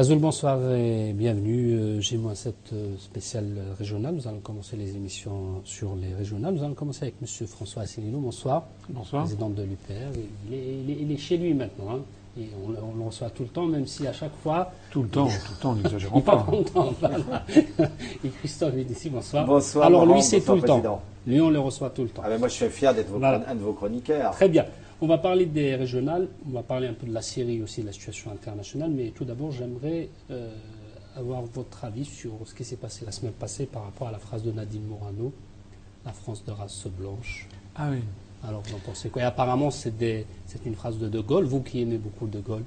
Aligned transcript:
Azul, 0.00 0.18
bonsoir 0.18 0.58
et 0.72 1.12
bienvenue. 1.12 2.00
G-7 2.00 2.52
spécial 2.98 3.44
régional. 3.78 4.14
Nous 4.14 4.26
allons 4.26 4.38
commencer 4.40 4.74
les 4.76 4.96
émissions 4.96 5.60
sur 5.64 5.94
les 5.94 6.14
régionales. 6.14 6.54
Nous 6.54 6.62
allons 6.64 6.72
commencer 6.72 7.02
avec 7.02 7.16
M. 7.20 7.46
François 7.46 7.82
Asselineau. 7.82 8.18
Bonsoir. 8.20 8.64
Bonsoir. 8.88 9.24
Président 9.24 9.50
de 9.50 9.62
l'UPR. 9.62 9.92
Il, 10.50 10.54
est- 10.54 10.96
il 11.02 11.12
est 11.12 11.16
chez 11.18 11.36
lui 11.36 11.52
maintenant. 11.52 11.96
hein. 11.96 11.98
Et 12.40 12.48
on, 12.64 12.70
le- 12.70 12.78
on 12.82 12.96
le 12.96 13.04
reçoit 13.04 13.28
tout 13.28 13.42
le 13.42 13.48
temps, 13.50 13.66
même 13.66 13.86
si 13.86 14.06
à 14.06 14.12
chaque 14.14 14.34
fois, 14.42 14.72
Tout 14.90 15.02
le 15.02 15.08
temps, 15.10 15.26
tout 15.26 15.32
le 15.56 15.60
temps, 15.60 15.74
n'exagérons 15.82 16.20
pas 16.22 16.36
pas. 16.36 16.42
content. 16.44 16.94
voilà. 16.98 17.44
et 18.24 18.28
Christophe 18.38 18.76
est 18.78 18.90
ici. 18.90 19.10
Bonsoir. 19.10 19.44
Bonsoir, 19.44 19.84
Alors 19.86 20.06
Laurent, 20.06 20.14
lui, 20.16 20.22
c'est 20.22 20.40
tout 20.40 20.54
le 20.54 20.60
temps. 20.62 20.78
Président. 20.78 21.02
Lui, 21.26 21.40
on 21.42 21.50
le 21.50 21.58
reçoit 21.60 21.90
tout 21.90 22.04
le 22.04 22.08
temps. 22.08 22.22
Ah 22.24 22.30
ben 22.30 22.38
moi 22.38 22.48
je 22.48 22.54
suis 22.54 22.68
fier 22.70 22.94
d'être 22.94 23.10
Voilà. 23.10 23.44
un 23.46 23.54
de 23.54 23.60
vos 23.60 23.74
chroniqueurs. 23.74 24.30
Très 24.30 24.48
bien. 24.48 24.64
On 25.02 25.06
va 25.06 25.16
parler 25.16 25.46
des 25.46 25.76
régionales, 25.76 26.28
on 26.46 26.50
va 26.50 26.62
parler 26.62 26.86
un 26.86 26.92
peu 26.92 27.06
de 27.06 27.14
la 27.14 27.22
Syrie 27.22 27.62
aussi, 27.62 27.80
de 27.80 27.86
la 27.86 27.92
situation 27.92 28.30
internationale, 28.32 28.90
mais 28.90 29.12
tout 29.14 29.24
d'abord, 29.24 29.50
j'aimerais 29.50 30.10
euh, 30.30 30.54
avoir 31.16 31.40
votre 31.42 31.86
avis 31.86 32.04
sur 32.04 32.32
ce 32.44 32.54
qui 32.54 32.64
s'est 32.64 32.76
passé 32.76 33.06
la 33.06 33.12
semaine 33.12 33.32
passée 33.32 33.64
par 33.64 33.84
rapport 33.84 34.08
à 34.08 34.12
la 34.12 34.18
phrase 34.18 34.42
de 34.42 34.52
Nadine 34.52 34.84
Morano, 34.84 35.32
la 36.04 36.12
France 36.12 36.44
de 36.44 36.50
race 36.50 36.86
blanche. 36.98 37.48
Ah 37.76 37.88
oui. 37.90 38.00
Alors, 38.46 38.60
vous 38.60 38.74
en 38.74 38.78
pensez 38.78 39.08
quoi? 39.08 39.22
Et 39.22 39.24
apparemment, 39.24 39.70
c'est 39.70 39.94
une 40.66 40.74
phrase 40.74 40.98
de 40.98 41.08
De 41.08 41.20
Gaulle, 41.20 41.44
vous 41.44 41.62
qui 41.62 41.80
aimez 41.80 41.98
beaucoup 41.98 42.26
De 42.26 42.40
Gaulle. 42.40 42.64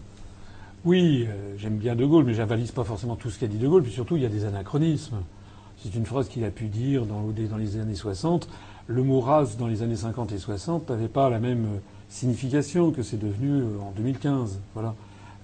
Oui, 0.85 1.27
euh, 1.27 1.55
j'aime 1.59 1.77
bien 1.77 1.95
De 1.95 2.05
Gaulle, 2.05 2.25
mais 2.25 2.33
j'avalise 2.33 2.71
pas 2.71 2.83
forcément 2.83 3.15
tout 3.15 3.29
ce 3.29 3.37
qu'a 3.37 3.47
dit 3.47 3.59
De 3.59 3.67
Gaulle. 3.67 3.83
Puis 3.83 3.93
surtout, 3.93 4.15
il 4.15 4.23
y 4.23 4.25
a 4.25 4.29
des 4.29 4.45
anachronismes. 4.45 5.21
C'est 5.83 5.93
une 5.93 6.05
phrase 6.05 6.29
qu'il 6.29 6.43
a 6.45 6.51
pu 6.51 6.65
dire 6.65 7.05
dans, 7.05 7.21
dans 7.21 7.57
les 7.57 7.77
années 7.77 7.95
60. 7.95 8.49
Le 8.87 9.03
mot 9.03 9.19
race 9.19 9.55
dans 9.55 9.67
les 9.67 9.83
années 9.83 9.95
50 9.95 10.31
et 10.31 10.39
60 10.39 10.89
n'avait 10.89 11.07
pas 11.07 11.29
la 11.29 11.39
même 11.39 11.65
euh, 11.65 11.79
signification 12.13 12.91
que 12.91 13.03
c'est 13.03 13.17
devenu 13.17 13.61
euh, 13.61 13.79
en 13.81 13.91
2015. 13.91 14.59
Voilà. 14.73 14.95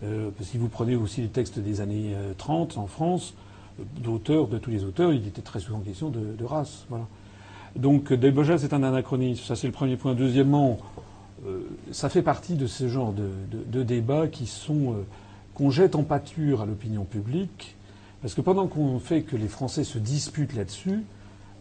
Euh, 0.04 0.30
si 0.42 0.58
vous 0.58 0.70
prenez 0.70 0.96
aussi 0.96 1.22
les 1.22 1.28
textes 1.28 1.60
des 1.60 1.82
années 1.82 2.14
euh, 2.16 2.34
30 2.38 2.78
en 2.78 2.88
France, 2.88 3.34
euh, 3.80 3.84
d'auteurs, 4.02 4.48
de 4.48 4.58
tous 4.58 4.70
les 4.70 4.84
auteurs, 4.84 5.14
il 5.14 5.28
était 5.28 5.42
très 5.42 5.60
souvent 5.60 5.80
question 5.80 6.10
de, 6.10 6.44
race. 6.46 6.86
Voilà. 6.90 7.06
Donc, 7.76 8.12
euh, 8.12 8.18
déjà, 8.18 8.58
c'est 8.58 8.74
un 8.74 8.84
anachronisme. 8.84 9.44
Ça, 9.44 9.56
c'est 9.56 9.68
le 9.68 9.74
premier 9.74 9.98
point. 9.98 10.14
Deuxièmement, 10.14 10.78
euh, 11.46 11.62
ça 11.92 12.10
fait 12.10 12.22
partie 12.22 12.56
de 12.56 12.68
ce 12.68 12.88
genre 12.88 13.14
de, 13.14 13.84
débats 13.84 14.28
qui 14.28 14.46
sont 14.46 14.94
euh, 14.94 15.06
qu'on 15.54 15.70
jette 15.70 15.96
en 15.96 16.04
pâture 16.04 16.62
à 16.62 16.66
l'opinion 16.66 17.06
publique, 17.06 17.76
parce 18.22 18.34
que 18.34 18.42
pendant 18.42 18.68
qu'on 18.68 19.00
fait 19.00 19.22
que 19.22 19.36
les 19.36 19.48
Français 19.48 19.84
se 19.84 19.98
disputent 19.98 20.56
là-dessus, 20.56 21.04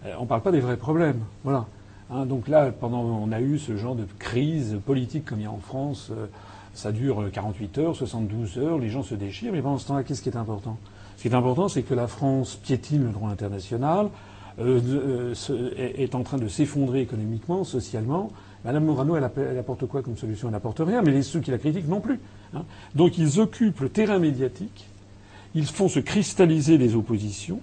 euh, 0.04 0.14
on 0.18 0.22
ne 0.22 0.26
parle 0.26 0.42
pas 0.42 0.52
des 0.52 0.60
vrais 0.60 0.76
problèmes. 0.76 1.20
Voilà. 1.44 1.66
Hein, 2.10 2.26
donc 2.26 2.48
là, 2.48 2.72
pendant 2.72 3.00
on 3.02 3.32
a 3.32 3.40
eu 3.40 3.58
ce 3.58 3.76
genre 3.76 3.94
de 3.94 4.06
crise 4.18 4.78
politique 4.86 5.24
comme 5.26 5.40
il 5.40 5.44
y 5.44 5.46
a 5.46 5.50
en 5.50 5.58
France, 5.58 6.08
euh, 6.10 6.26
ça 6.74 6.92
dure 6.92 7.22
euh, 7.22 7.30
48 7.30 7.78
heures, 7.78 7.96
72 7.96 8.58
heures, 8.58 8.78
les 8.78 8.88
gens 8.88 9.02
se 9.02 9.14
déchirent, 9.14 9.52
mais 9.52 9.62
pendant 9.62 9.78
ce 9.78 9.88
temps-là, 9.88 10.02
qu'est-ce 10.02 10.22
qui 10.22 10.28
est 10.28 10.36
important? 10.36 10.78
Ce 11.16 11.22
qui 11.22 11.28
est 11.28 11.34
important, 11.34 11.68
c'est 11.68 11.82
que 11.82 11.94
la 11.94 12.06
France 12.06 12.56
piétine 12.56 13.04
le 13.04 13.10
droit 13.10 13.30
international, 13.30 14.08
euh, 14.60 15.34
euh, 15.50 15.70
est, 15.76 16.16
en 16.16 16.24
train 16.24 16.36
de 16.36 16.48
s'effondrer 16.48 17.00
économiquement, 17.00 17.62
socialement. 17.62 18.32
Madame 18.64 18.86
Morano, 18.86 19.16
elle, 19.16 19.22
apporte 19.58 19.86
quoi 19.86 20.02
comme 20.02 20.16
solution? 20.16 20.48
Elle 20.48 20.52
n'apporte 20.52 20.80
rien, 20.80 21.00
mais 21.00 21.12
les, 21.12 21.22
ceux 21.22 21.38
qui 21.38 21.52
la 21.52 21.58
critiquent 21.58 21.86
non 21.86 22.00
plus. 22.00 22.18
hein. 22.54 22.64
Donc 22.96 23.18
ils 23.18 23.38
occupent 23.38 23.80
le 23.80 23.88
terrain 23.88 24.18
médiatique, 24.18 24.88
ils 25.54 25.66
font 25.66 25.88
se 25.88 26.00
cristalliser 26.00 26.76
les 26.76 26.96
oppositions, 26.96 27.60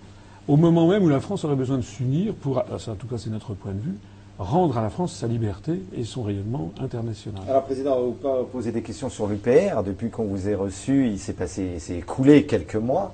au 0.47 0.55
moment 0.55 0.87
même 0.87 1.03
où 1.03 1.09
la 1.09 1.19
France 1.19 1.43
aurait 1.43 1.57
besoin 1.57 1.77
de 1.77 1.81
s'unir 1.81 2.33
pour, 2.33 2.59
ah, 2.59 2.77
en 2.87 2.95
tout 2.95 3.07
cas 3.07 3.17
c'est 3.17 3.29
notre 3.29 3.55
point 3.55 3.73
de 3.73 3.81
vue, 3.81 3.97
rendre 4.37 4.77
à 4.77 4.81
la 4.81 4.89
France 4.89 5.13
sa 5.13 5.27
liberté 5.27 5.81
et 5.95 6.03
son 6.03 6.23
rayonnement 6.23 6.71
international. 6.81 7.41
Alors 7.47 7.63
Président, 7.63 8.01
vous 8.01 8.11
pas 8.11 8.43
poser 8.51 8.71
des 8.71 8.81
questions 8.81 9.09
sur 9.09 9.27
l'UPR. 9.27 9.83
Depuis 9.85 10.09
qu'on 10.09 10.25
vous 10.25 10.49
ait 10.49 10.55
reçu, 10.55 11.07
il 11.07 11.19
s'est 11.19 11.33
passé, 11.33 11.79
s'est 11.79 11.97
écoulé 11.97 12.45
quelques 12.45 12.75
mois. 12.75 13.13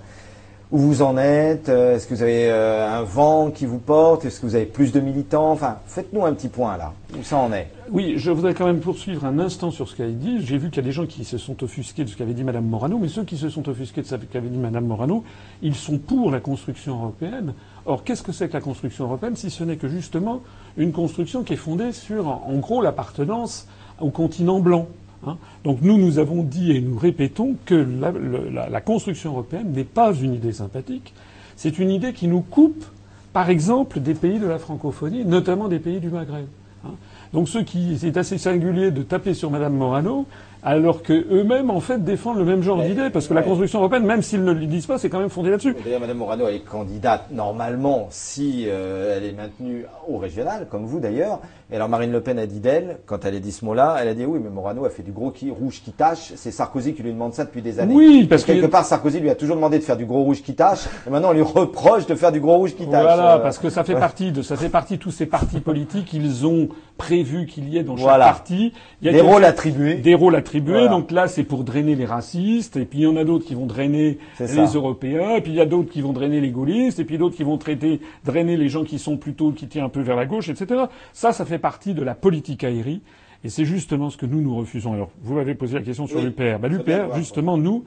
Où 0.72 0.78
vous 0.78 1.02
en 1.02 1.18
êtes? 1.18 1.68
Euh, 1.68 1.98
Est-ce 1.98 2.08
que 2.08 2.14
vous 2.14 2.22
avez 2.22 2.50
euh, 2.50 2.90
un 2.90 3.04
vent 3.04 3.52
qui 3.52 3.66
vous 3.66 3.78
porte? 3.78 4.24
Est-ce 4.24 4.40
que 4.40 4.46
vous 4.46 4.56
avez 4.56 4.66
plus 4.66 4.94
de 4.94 5.02
militants? 5.02 5.52
Enfin, 5.52 5.80
faites-nous 5.86 6.24
un 6.24 6.32
petit 6.34 6.48
point 6.48 6.78
là. 6.78 6.94
Où 7.14 7.24
ça 7.24 7.38
en 7.40 7.52
est? 7.52 7.68
Oui, 7.92 8.14
je 8.16 8.32
voudrais 8.32 8.54
quand 8.54 8.66
même 8.66 8.80
poursuivre 8.80 9.26
un 9.26 9.38
instant 9.38 9.70
sur 9.70 9.90
ce 9.90 9.98
qu'elle 9.98 10.18
dit. 10.18 10.46
J'ai 10.46 10.58
vu 10.58 10.70
qu'il 10.70 10.78
y 10.78 10.80
a 10.80 10.88
des 10.88 10.94
gens 10.94 11.06
qui 11.06 11.26
se 11.26 11.38
sont 11.38 11.62
offusqués 11.62 12.06
de 12.06 12.10
ce 12.10 12.16
qu'avait 12.16 12.34
dit 12.34 12.46
Madame 12.46 12.64
Morano, 12.66 12.98
mais 12.98 13.10
ceux 13.10 13.26
qui 13.26 13.36
se 13.36 13.50
sont 13.50 13.68
offusqués 13.68 14.02
de 14.02 14.08
ce 14.08 14.16
qu'avait 14.16 14.48
dit 14.48 14.58
Madame 14.58 14.86
Morano, 14.86 15.26
ils 15.62 15.76
sont 15.76 15.98
pour 15.98 16.32
la 16.32 16.40
construction 16.40 16.96
européenne. 17.00 17.54
Or, 17.86 18.04
qu'est-ce 18.04 18.22
que 18.22 18.32
c'est 18.32 18.48
que 18.48 18.54
la 18.54 18.62
construction 18.62 19.06
européenne 19.06 19.36
si 19.36 19.50
ce 19.50 19.64
n'est 19.64 19.78
que 19.78 19.88
justement 19.88 20.42
une 20.78 20.92
construction 20.92 21.44
qui 21.44 21.54
est 21.54 21.58
fondée 21.58 21.92
sur, 21.92 22.28
en 22.28 22.58
gros, 22.58 22.82
l'appartenance 22.82 23.68
au 24.00 24.10
continent 24.10 24.60
blanc 24.60 24.88
hein? 25.26 25.38
Donc 25.64 25.80
nous, 25.82 25.98
nous 25.98 26.20
avons 26.20 26.44
dit 26.44 26.72
et 26.72 26.82
nous 26.82 26.98
répétons 26.98 27.56
que 27.66 27.76
la, 27.76 28.82
construction 28.82 29.32
européenne 29.32 29.72
n'est 29.72 29.84
pas 29.84 30.14
une 30.14 30.34
idée 30.34 30.54
sympathique. 30.54 31.14
C'est 31.56 31.80
une 31.80 31.90
idée 31.90 32.14
qui 32.14 32.28
nous 32.28 32.42
coupe, 32.42 32.86
par 33.34 33.50
exemple, 33.50 34.00
des 34.00 34.14
pays 34.14 34.40
de 34.40 34.48
la 34.48 34.60
francophonie, 34.60 35.26
notamment 35.26 35.68
des 35.68 35.80
pays 35.80 36.00
du 36.00 36.10
Maghreb. 36.10 36.46
hein? 36.86 36.92
Donc 37.34 37.48
ceux 37.48 37.64
qui 37.64 37.98
c'est 37.98 38.18
assez 38.18 38.38
singulier 38.38 38.92
de 38.92 39.04
taper 39.04 39.34
sur 39.34 39.50
Madame 39.50 39.74
Morano, 39.74 40.26
alors 40.64 41.02
que 41.04 41.14
eux-mêmes 41.14 41.70
en 41.72 41.80
fait 41.80 42.04
défendent 42.04 42.38
le 42.38 42.46
même 42.46 42.62
genre 42.62 42.78
Mais- 42.78 42.90
d'idée, 42.90 43.10
parce 43.10 43.28
que 43.28 43.34
la 43.34 43.42
ouais. 43.42 43.48
construction 43.48 43.80
européenne, 43.80 44.06
même 44.06 44.22
s'ils 44.22 44.44
ne 44.44 44.52
le 44.52 44.66
disent 44.66 44.86
pas, 44.86 44.98
c'est 44.98 45.10
quand 45.10 45.20
même 45.20 45.30
fondé 45.30 45.50
là-dessus. 45.50 45.76
D'ailleurs, 45.84 46.00
Madame 46.02 46.18
Morano, 46.18 46.46
elle 46.48 46.56
est 46.56 46.60
candidate 46.60 47.26
normalement 47.32 48.08
si 48.10 48.66
euh, 48.68 49.18
elle 49.18 49.24
est 49.26 49.32
maintenue 49.34 49.86
au 50.08 50.18
régional, 50.18 50.68
comme 50.70 50.86
vous 50.86 51.00
d'ailleurs. 51.00 51.40
Et 51.74 51.76
alors 51.78 51.88
Marine 51.88 52.12
Le 52.12 52.20
Pen 52.20 52.38
a 52.38 52.46
dit 52.48 52.60
d'elle, 52.60 52.98
quand 53.06 53.24
elle 53.24 53.36
a 53.36 53.40
dit 53.40 53.52
ce 53.54 53.64
mot-là, 53.64 53.96
elle 54.02 54.10
a 54.10 54.14
dit 54.14 54.26
oui, 54.26 54.40
mais 54.44 54.50
Morano 54.50 54.84
a 54.84 54.90
fait 54.90 55.04
du 55.04 55.12
gros 55.14 55.32
qui, 55.32 55.50
rouge 55.50 55.82
qui 55.84 55.94
tâche. 55.94 56.34
C'est 56.36 56.52
Sarkozy 56.52 56.94
qui 56.94 57.02
lui 57.02 57.14
demande 57.14 57.34
ça 57.34 57.46
depuis 57.46 57.62
des 57.62 57.80
années. 57.80 57.94
Oui, 57.96 58.26
parce 58.30 58.44
Et 58.44 58.48
quelque 58.48 58.66
que 58.66 58.72
part, 58.72 58.84
Sarkozy 58.86 59.22
lui 59.22 59.30
a 59.30 59.36
toujours 59.36 59.56
demandé 59.56 59.80
de 59.80 59.84
faire 59.84 59.96
du 59.96 60.06
gros 60.06 60.22
rouge 60.24 60.42
qui 60.44 60.54
tâche, 60.54 60.86
et 61.08 61.10
maintenant 61.10 61.30
on 61.30 61.34
lui 61.34 61.42
reproche 61.42 62.06
de 62.08 62.16
faire 62.16 62.34
du 62.34 62.42
gros 62.42 62.58
rouge 62.58 62.76
qui 62.76 62.86
tâche. 62.88 63.02
Voilà, 63.04 63.36
Euh, 63.36 63.40
parce 63.40 63.58
que 63.58 63.70
ça 63.70 63.84
fait 63.86 63.96
partie 63.96 64.32
de 64.34 64.42
ça 64.42 64.58
fait 64.58 64.68
partie 64.70 64.98
de 64.98 65.02
tous 65.02 65.12
ces 65.12 65.26
partis 65.26 65.62
politiques. 65.62 66.12
Ils 66.14 66.46
ont 66.46 66.68
prévu 66.98 67.46
qu'il 67.46 67.70
y 67.70 67.78
ait 67.78 67.84
dans 67.84 67.96
chaque 67.96 68.04
Voilà. 68.04 68.26
parti 68.26 68.74
il 69.02 69.06
y 69.06 69.10
a 69.10 69.14
des 69.14 69.20
quelque- 69.20 69.32
rôles 69.32 69.46
attribués. 69.46 69.96
des 69.96 70.14
rôles 70.14 70.36
attribués. 70.36 70.51
Voilà. 70.60 70.88
Donc 70.90 71.12
là, 71.12 71.28
c'est 71.28 71.44
pour 71.44 71.64
drainer 71.64 71.96
les 71.96 72.06
racistes, 72.06 72.78
et 72.78 72.86
puis 72.86 73.00
il 73.00 73.04
y 73.04 73.08
en 73.08 73.16
a 73.16 73.24
d'autres 73.24 73.46
qui 73.46 73.56
vont 73.56 73.66
drainer 73.66 74.18
les 74.40 74.48
ça. 74.48 74.66
Européens, 74.76 75.36
et 75.36 75.42
puis 75.42 75.52
il 75.52 75.56
y 75.56 75.62
a 75.62 75.66
d'autres 75.66 75.90
qui 75.92 76.02
vont 76.02 76.14
drainer 76.14 76.42
les 76.42 76.52
gaullistes, 76.52 77.00
et 77.00 77.06
puis 77.06 77.18
d'autres 77.18 77.36
qui 77.36 77.44
vont 77.44 77.58
traiter, 77.58 78.02
drainer 78.26 78.58
les 78.58 78.70
gens 78.70 78.84
qui 78.84 79.00
sont 79.00 79.18
plutôt 79.18 79.52
qui 79.52 79.68
tirent 79.68 79.84
un 79.86 79.90
peu 79.90 80.02
vers 80.02 80.16
la 80.16 80.26
gauche, 80.26 80.50
etc. 80.50 80.86
Ça, 81.14 81.32
ça 81.32 81.46
fait 81.46 81.60
partie 81.60 81.94
de 81.94 82.04
la 82.04 82.16
politique 82.16 82.64
aérie, 82.64 83.02
et 83.44 83.50
c'est 83.50 83.66
justement 83.66 84.10
ce 84.10 84.18
que 84.18 84.26
nous 84.26 84.42
nous 84.42 84.56
refusons. 84.56 84.94
Alors, 84.94 85.12
vous 85.22 85.36
m'avez 85.36 85.56
posé 85.56 85.76
la 85.76 85.82
question 85.84 86.06
sur 86.08 86.18
Oui. 86.20 86.26
l'UPR. 86.26 86.60
Bah, 86.60 86.68
L'UPR, 86.68 86.84
voilà. 87.08 87.16
justement, 87.18 87.58
nous, 87.58 87.86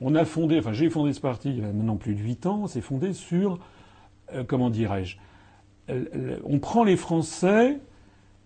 on 0.00 0.14
a 0.14 0.24
fondé, 0.24 0.58
enfin 0.58 0.72
j'ai 0.72 0.90
fondé 0.90 1.12
ce 1.12 1.20
parti 1.20 1.50
il 1.50 1.58
y 1.60 1.64
a 1.64 1.72
maintenant 1.72 1.96
plus 1.96 2.14
de 2.14 2.20
huit 2.20 2.46
ans. 2.46 2.66
C'est 2.66 2.80
fondé 2.80 3.12
sur, 3.12 3.58
euh, 4.34 4.42
comment 4.46 4.68
dirais-je, 4.70 5.16
euh, 5.90 6.38
on 6.44 6.58
prend 6.58 6.84
les 6.84 6.96
Français 6.96 7.78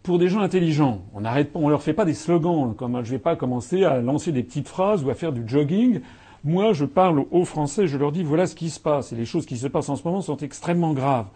pour 0.06 0.18
des 0.18 0.28
gens 0.28 0.40
intelligents. 0.40 1.02
On 1.14 1.22
n'arrête 1.22 1.52
pas, 1.52 1.58
on 1.58 1.68
leur 1.68 1.82
fait 1.82 1.92
pas 1.92 2.04
des 2.04 2.14
slogans. 2.14 2.74
Comme 2.76 3.04
je 3.04 3.10
vais 3.10 3.18
pas 3.18 3.34
commencer 3.34 3.84
à 3.84 4.00
lancer 4.00 4.30
des 4.30 4.44
petites 4.44 4.68
phrases 4.68 5.02
ou 5.04 5.10
à 5.10 5.14
faire 5.14 5.32
du 5.32 5.42
jogging. 5.46 6.00
Moi, 6.44 6.72
je 6.72 6.84
parle 6.84 7.24
aux 7.32 7.44
Français, 7.44 7.88
je 7.88 7.98
leur 7.98 8.12
dis 8.12 8.22
voilà 8.22 8.46
ce 8.46 8.54
qui 8.54 8.70
se 8.70 8.78
passe. 8.78 9.12
Et 9.12 9.16
les 9.16 9.26
choses 9.26 9.46
qui 9.46 9.58
se 9.58 9.66
passent 9.66 9.88
en 9.88 9.96
ce 9.96 10.04
moment 10.04 10.20
sont 10.20 10.36
extrêmement 10.36 10.92
graves. 10.92 11.26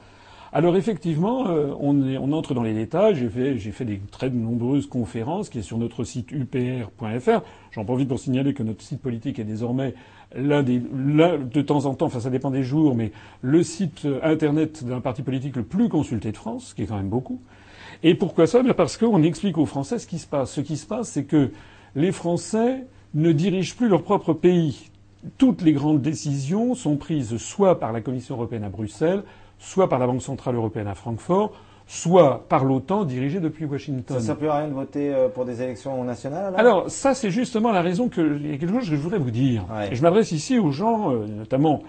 Alors 0.52 0.76
effectivement, 0.76 1.48
euh, 1.48 1.74
on, 1.80 2.32
entre 2.32 2.54
dans 2.54 2.62
les 2.62 2.72
détails. 2.72 3.16
J'ai 3.16 3.28
fait, 3.28 3.58
j'ai 3.58 3.84
des 3.84 4.00
très 4.10 4.30
nombreuses 4.30 4.86
conférences 4.86 5.48
qui 5.48 5.58
est 5.58 5.62
sur 5.62 5.78
notre 5.78 6.04
site 6.04 6.30
upr.fr. 6.30 7.42
J'en 7.72 7.84
profite 7.84 8.08
pour 8.08 8.20
signaler 8.20 8.54
que 8.54 8.62
notre 8.62 8.82
site 8.82 9.02
politique 9.02 9.40
est 9.40 9.44
désormais 9.44 9.94
l'un 10.36 10.62
des, 10.62 10.78
de 10.78 11.62
temps 11.62 11.86
en 11.86 11.94
temps, 11.94 12.06
enfin 12.06 12.20
ça 12.20 12.30
dépend 12.30 12.52
des 12.52 12.62
jours, 12.62 12.94
mais 12.94 13.10
le 13.42 13.64
site 13.64 14.06
internet 14.22 14.84
d'un 14.84 15.00
parti 15.00 15.22
politique 15.22 15.56
le 15.56 15.64
plus 15.64 15.88
consulté 15.88 16.30
de 16.30 16.36
France, 16.36 16.68
ce 16.68 16.74
qui 16.76 16.82
est 16.82 16.86
quand 16.86 16.96
même 16.96 17.08
beaucoup. 17.08 17.40
Et 18.02 18.14
pourquoi 18.14 18.46
ça? 18.46 18.62
Bien 18.62 18.72
Parce 18.72 18.96
qu'on 18.96 19.22
explique 19.22 19.58
aux 19.58 19.66
Français 19.66 19.98
ce 19.98 20.06
qui 20.06 20.18
se 20.18 20.26
passe. 20.26 20.52
Ce 20.52 20.60
qui 20.60 20.76
se 20.76 20.86
passe, 20.86 21.10
c'est 21.10 21.24
que 21.24 21.50
les 21.94 22.12
Français 22.12 22.86
ne 23.14 23.32
dirigent 23.32 23.74
plus 23.76 23.88
leur 23.88 24.02
propre 24.02 24.32
pays. 24.32 24.90
Toutes 25.36 25.60
les 25.62 25.72
grandes 25.72 26.00
décisions 26.00 26.74
sont 26.74 26.96
prises 26.96 27.36
soit 27.36 27.78
par 27.78 27.92
la 27.92 28.00
Commission 28.00 28.36
européenne 28.36 28.64
à 28.64 28.70
Bruxelles, 28.70 29.22
soit 29.58 29.88
par 29.88 29.98
la 29.98 30.06
Banque 30.06 30.22
centrale 30.22 30.54
européenne 30.54 30.86
à 30.86 30.94
Francfort, 30.94 31.52
soit 31.86 32.46
par 32.48 32.64
l'OTAN 32.64 33.04
dirigée 33.04 33.40
depuis 33.40 33.66
Washington. 33.66 34.16
Ça 34.16 34.22
ne 34.22 34.26
sert 34.26 34.36
plus 34.36 34.48
à 34.48 34.58
rien 34.58 34.68
de 34.68 34.72
voter 34.72 35.12
euh, 35.12 35.28
pour 35.28 35.44
des 35.44 35.60
élections 35.60 36.02
nationales 36.04 36.54
alors? 36.54 36.58
Alors 36.60 36.90
ça, 36.90 37.14
c'est 37.14 37.30
justement 37.30 37.72
la 37.72 37.82
raison 37.82 38.08
que 38.08 38.38
il 38.38 38.50
y 38.50 38.54
a 38.54 38.56
quelque 38.56 38.72
chose 38.72 38.88
que 38.88 38.96
je 38.96 39.00
voudrais 39.00 39.18
vous 39.18 39.32
dire. 39.32 39.66
Ouais. 39.70 39.92
Et 39.92 39.96
je 39.96 40.02
m'adresse 40.02 40.32
ici 40.32 40.58
aux 40.58 40.70
gens, 40.70 41.12
euh, 41.12 41.26
notamment 41.26 41.82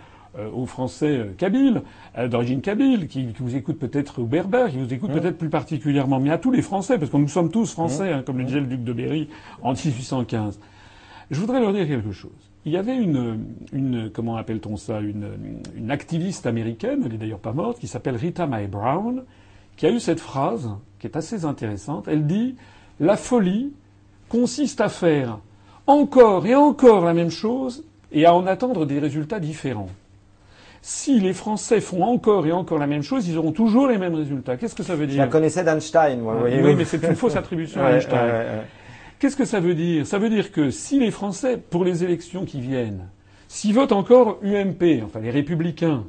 aux 0.54 0.66
Français 0.66 1.18
euh, 1.18 1.34
kabyles, 1.38 1.82
euh, 2.18 2.28
d'origine 2.28 2.62
kabyle, 2.62 3.08
qui, 3.08 3.28
qui 3.28 3.44
vous 3.44 3.56
écoutent 3.56 3.80
peut-être 3.80 4.22
ou 4.22 4.26
berbères, 4.26 4.70
qui 4.70 4.78
vous 4.78 4.94
écoutent 4.94 5.12
peut-être 5.12 5.38
plus 5.38 5.50
particulièrement, 5.50 6.20
mais 6.20 6.32
à 6.32 6.38
tous 6.38 6.52
les 6.52 6.62
Français, 6.62 6.98
parce 6.98 7.12
que 7.12 7.18
nous 7.18 7.28
sommes 7.28 7.52
tous 7.52 7.72
Français, 7.72 8.12
hein, 8.12 8.24
comme 8.26 8.38
le 8.38 8.46
disait 8.46 8.62
le 8.62 8.68
duc 8.68 8.84
de 8.84 8.94
Berry 8.94 9.30
en 9.62 9.74
1815. 9.74 10.60
Je 11.30 11.40
voudrais 11.40 11.60
leur 11.60 11.74
dire 11.74 11.88
quelque 11.88 12.12
chose. 12.12 12.32
Il 12.66 12.72
y 12.72 12.78
avait 12.78 12.96
une, 12.96 13.46
une 13.74 14.10
comment 14.12 14.38
appelle-t-on 14.38 14.78
ça, 14.78 15.00
une, 15.00 15.32
une 15.76 15.92
activiste 15.92 16.46
américaine, 16.46 17.04
elle 17.06 17.14
est 17.14 17.18
d'ailleurs 17.18 17.40
pas 17.40 17.54
morte, 17.54 17.80
qui 17.80 17.88
s'appelle 17.88 18.16
Rita 18.16 18.46
Mae 18.48 18.68
Brown, 18.68 19.24
qui 19.78 19.86
a 19.86 19.92
eu 19.92 20.00
cette 20.00 20.20
phrase 20.20 20.70
qui 21.00 21.08
est 21.08 21.18
assez 21.18 21.44
intéressante. 21.44 22.08
Elle 22.08 22.28
dit 22.28 22.56
la 23.00 23.18
folie 23.18 23.74
consiste 24.30 24.80
à 24.80 24.90
faire 24.90 25.40
encore 25.88 26.46
et 26.46 26.56
encore 26.56 27.04
la 27.04 27.14
même 27.14 27.32
chose 27.32 27.84
et 28.12 28.26
à 28.26 28.36
en 28.36 28.46
attendre 28.46 28.86
des 28.86 29.00
résultats 29.00 29.40
différents. 29.40 29.90
Si 30.82 31.20
les 31.20 31.34
Français 31.34 31.80
font 31.80 32.04
encore 32.04 32.48
et 32.48 32.52
encore 32.52 32.80
la 32.80 32.88
même 32.88 33.04
chose, 33.04 33.28
ils 33.28 33.38
auront 33.38 33.52
toujours 33.52 33.88
les 33.88 34.00
mêmes 34.00 34.16
résultats. 34.16 34.58
Qu'est-ce 34.58 34.74
que 34.74 34.82
ça 34.84 34.96
veut 34.96 35.06
dire 35.06 35.18
Je 35.18 35.22
la 35.22 35.28
connaissais 35.28 35.64
d'Einstein, 35.64 36.22
moi. 36.22 36.38
Oui, 36.44 36.76
mais 36.76 36.86
c'est 36.86 37.04
une 37.04 37.16
fausse 37.16 37.36
attribution 37.36 37.84
à 37.86 37.92
Einstein. 37.96 38.64
Qu'est-ce 39.20 39.38
que 39.38 39.46
ça 39.46 39.60
veut 39.60 39.76
dire? 39.76 40.08
Ça 40.08 40.18
veut 40.18 40.30
dire 40.30 40.52
que 40.52 40.72
si 40.72 41.00
les 41.00 41.12
Français, 41.12 41.58
pour 41.58 41.86
les 41.86 42.04
élections 42.04 42.46
qui 42.46 42.60
viennent, 42.60 43.08
s'ils 43.48 43.76
votent 43.76 43.92
encore 43.92 44.40
UMP, 44.42 45.04
enfin 45.06 45.20
les 45.20 45.30
républicains, 45.30 46.06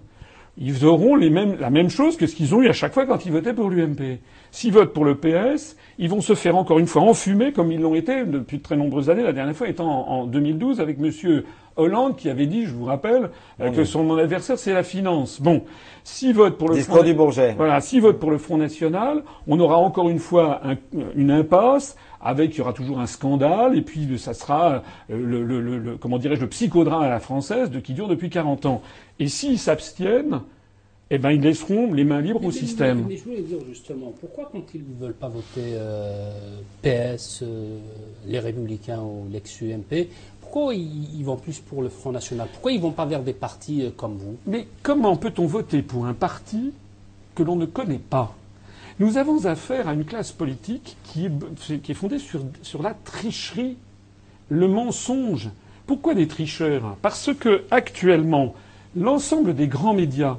ils 0.57 0.87
auront 0.87 1.17
les 1.17 1.29
mêmes, 1.29 1.57
la 1.61 1.69
même 1.69 1.91
chose 1.91 2.17
que 2.17 2.27
ce 2.27 2.35
qu'ils 2.35 2.55
ont 2.55 2.63
eu 2.63 2.69
à 2.69 2.73
chaque 2.73 2.95
fois 2.95 3.05
quand 3.05 3.27
ils 3.27 3.33
votaient 3.33 3.53
pour 3.53 3.69
l'UMP. 3.69 4.19
S'ils 4.53 4.73
votent 4.73 4.93
pour 4.93 5.07
le 5.07 5.15
PS, 5.15 5.77
ils 5.99 6.11
vont 6.11 6.21
se 6.21 6.35
faire 6.35 6.57
encore 6.57 6.79
une 6.79 6.87
fois 6.87 7.01
enfumer 7.01 7.53
comme 7.53 7.73
ils 7.73 7.81
l'ont 7.81 7.95
été 7.95 8.25
depuis 8.27 8.59
de 8.59 8.63
très 8.63 8.77
nombreuses 8.77 9.09
années, 9.09 9.23
la 9.23 9.33
dernière 9.33 9.57
fois 9.57 9.67
étant 9.67 9.89
en, 10.09 10.27
2012 10.27 10.79
avec 10.79 10.99
Monsieur 10.99 11.47
Hollande 11.77 12.17
qui 12.17 12.29
avait 12.29 12.47
dit, 12.47 12.67
je 12.67 12.75
vous 12.75 12.85
rappelle, 12.85 13.31
euh, 13.63 13.71
que 13.71 13.85
son 13.85 14.15
adversaire 14.19 14.59
c'est 14.59 14.75
la 14.75 14.83
finance. 14.83 15.41
Bon, 15.41 15.65
s'ils 16.05 16.35
votent 16.35 16.59
pour 16.59 16.69
le 16.69 16.77
Front, 16.77 17.03
du 17.03 17.15
Bourget. 17.15 17.55
Voilà, 17.57 17.81
s'ils 17.81 18.03
votent 18.03 18.19
pour 18.19 18.31
le 18.31 18.37
Front 18.37 18.59
National, 18.59 19.23
on 19.47 19.59
aura 19.59 19.79
encore 19.79 20.11
une 20.11 20.19
fois 20.19 20.61
une 21.17 21.31
impasse 21.31 21.97
avec 22.21 22.55
il 22.55 22.59
y 22.59 22.61
aura 22.61 22.75
toujours 22.75 23.01
un 23.01 23.07
scandale 23.07 23.77
et 23.77 23.81
puis 23.81 24.19
ça 24.19 24.35
sera 24.35 24.75
euh, 24.75 24.81
le, 25.09 25.43
le, 25.43 25.79
le 25.79 25.97
comment 25.97 26.19
dirais-je 26.19 26.43
le 26.43 26.49
psychodrame 26.49 27.03
à 27.03 27.09
la 27.09 27.21
française 27.21 27.71
de 27.71 27.81
qui 27.81 27.95
dure 27.95 28.07
depuis 28.07 28.29
40 28.29 28.67
ans. 28.67 28.83
Et 29.19 29.29
s'ils 29.29 29.59
s'abstiennent, 29.59 30.43
eh 31.11 31.19
ben, 31.19 31.31
ils 31.31 31.41
laisseront 31.43 31.93
les 31.93 32.05
mains 32.05 32.21
libres 32.21 32.45
au 32.45 32.51
système. 32.51 33.05
Mais, 33.07 33.17
je 33.17 33.25
voulais 33.25 33.43
dire 33.43 33.59
justement, 33.69 34.15
pourquoi 34.19 34.49
quand 34.51 34.63
ils 34.75 34.81
ne 34.81 34.99
veulent 34.99 35.13
pas 35.13 35.29
voter 35.29 35.75
euh, 35.75 36.61
PS, 36.83 37.41
euh, 37.43 37.79
les 38.27 38.39
Républicains 38.39 39.03
ou 39.03 39.27
l'ex-UMP, 39.31 40.09
pourquoi 40.41 40.75
ils, 40.75 41.23
vont 41.23 41.37
plus 41.37 41.61
pour 41.61 41.83
le 41.83 41.89
Front 41.89 42.13
National? 42.13 42.49
Pourquoi 42.51 42.73
ils 42.73 42.79
ne 42.79 42.83
vont 42.83 42.93
pas 42.93 43.07
vers 43.07 43.23
des 43.23 43.35
partis 43.35 43.83
euh, 43.83 43.91
comme 43.95 44.17
vous? 44.17 44.37
Mais 44.47 44.67
comment 44.83 45.17
peut-on 45.17 45.47
voter 45.47 45.83
pour 45.83 46.07
un 46.07 46.15
parti 46.15 46.73
que 47.35 47.43
l'on 47.43 47.57
ne 47.57 47.67
connaît 47.67 47.99
pas? 47.99 48.35
Nous 48.99 49.17
avons 49.17 49.47
affaire 49.47 49.89
à 49.89 49.95
une 49.95 50.05
classe 50.05 50.33
politique 50.33 50.97
qui 51.05 51.27
est, 51.27 51.83
qui 51.83 51.93
est 51.93 51.95
fondée 51.95 52.19
sur, 52.19 52.41
sur 52.63 52.83
la 52.83 52.95
tricherie, 52.95 53.77
le 54.49 54.69
mensonge. 54.69 55.51
Pourquoi 55.87 56.15
des 56.15 56.29
tricheurs? 56.29 56.97
Parce 57.03 57.35
que 57.35 57.65
actuellement, 57.71 58.55
l'ensemble 58.97 59.55
des 59.55 59.67
grands 59.67 59.95
médias 59.95 60.39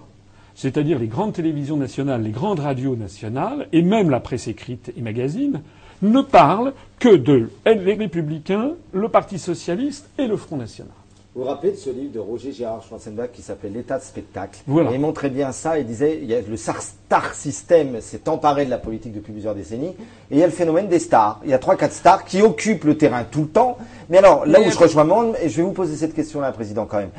c'est-à-dire 0.55 0.99
les 0.99 1.07
grandes 1.07 1.33
télévisions 1.33 1.77
nationales, 1.77 2.23
les 2.23 2.31
grandes 2.31 2.59
radios 2.59 2.95
nationales, 2.95 3.67
et 3.71 3.81
même 3.81 4.09
la 4.09 4.19
presse 4.19 4.47
écrite 4.47 4.91
et 4.95 5.01
magazine, 5.01 5.61
ne 6.01 6.21
parlent 6.21 6.73
que 6.99 7.15
de 7.15 7.49
les 7.65 7.93
Républicains, 7.93 8.71
le 8.91 9.07
Parti 9.09 9.39
socialiste 9.39 10.09
et 10.17 10.27
le 10.27 10.37
Front 10.37 10.57
national. 10.57 10.93
Vous 11.35 11.41
vous 11.41 11.47
rappelez 11.47 11.71
de 11.71 11.77
ce 11.77 11.89
livre 11.89 12.13
de 12.13 12.19
Roger 12.19 12.51
Gérard 12.51 12.83
Schwarzenbach 12.83 13.31
qui 13.33 13.41
s'appelait 13.41 13.71
L'état 13.71 13.97
de 13.97 14.03
spectacle 14.03 14.59
voilà. 14.67 14.91
Il 14.91 14.99
montrait 14.99 15.31
bien 15.31 15.51
ça. 15.51 15.79
Il 15.79 15.87
disait 15.87 16.19
il 16.21 16.29
y 16.29 16.35
a 16.35 16.41
le 16.41 16.55
star 16.55 17.33
système 17.33 18.01
s'est 18.01 18.29
emparé 18.29 18.65
de 18.65 18.69
la 18.69 18.77
politique 18.77 19.13
depuis 19.13 19.31
plusieurs 19.31 19.55
décennies. 19.55 19.95
Et 20.29 20.33
il 20.33 20.37
y 20.37 20.43
a 20.43 20.45
le 20.45 20.51
phénomène 20.51 20.89
des 20.89 20.99
stars. 20.99 21.39
Il 21.43 21.49
y 21.49 21.53
a 21.55 21.57
trois, 21.57 21.75
quatre 21.75 21.93
stars 21.93 22.23
qui 22.25 22.43
occupent 22.43 22.83
le 22.83 22.97
terrain 22.99 23.23
tout 23.23 23.41
le 23.41 23.47
temps. 23.47 23.79
Mais 24.11 24.19
alors, 24.19 24.45
là 24.45 24.61
où 24.61 24.69
je 24.69 24.77
rejoins 24.77 25.05
monde, 25.05 25.35
et 25.41 25.49
je 25.49 25.57
vais 25.57 25.63
vous 25.63 25.71
poser 25.71 25.95
cette 25.95 26.13
question-là, 26.13 26.51
Président, 26.51 26.85
quand 26.85 26.97
même. 26.97 27.09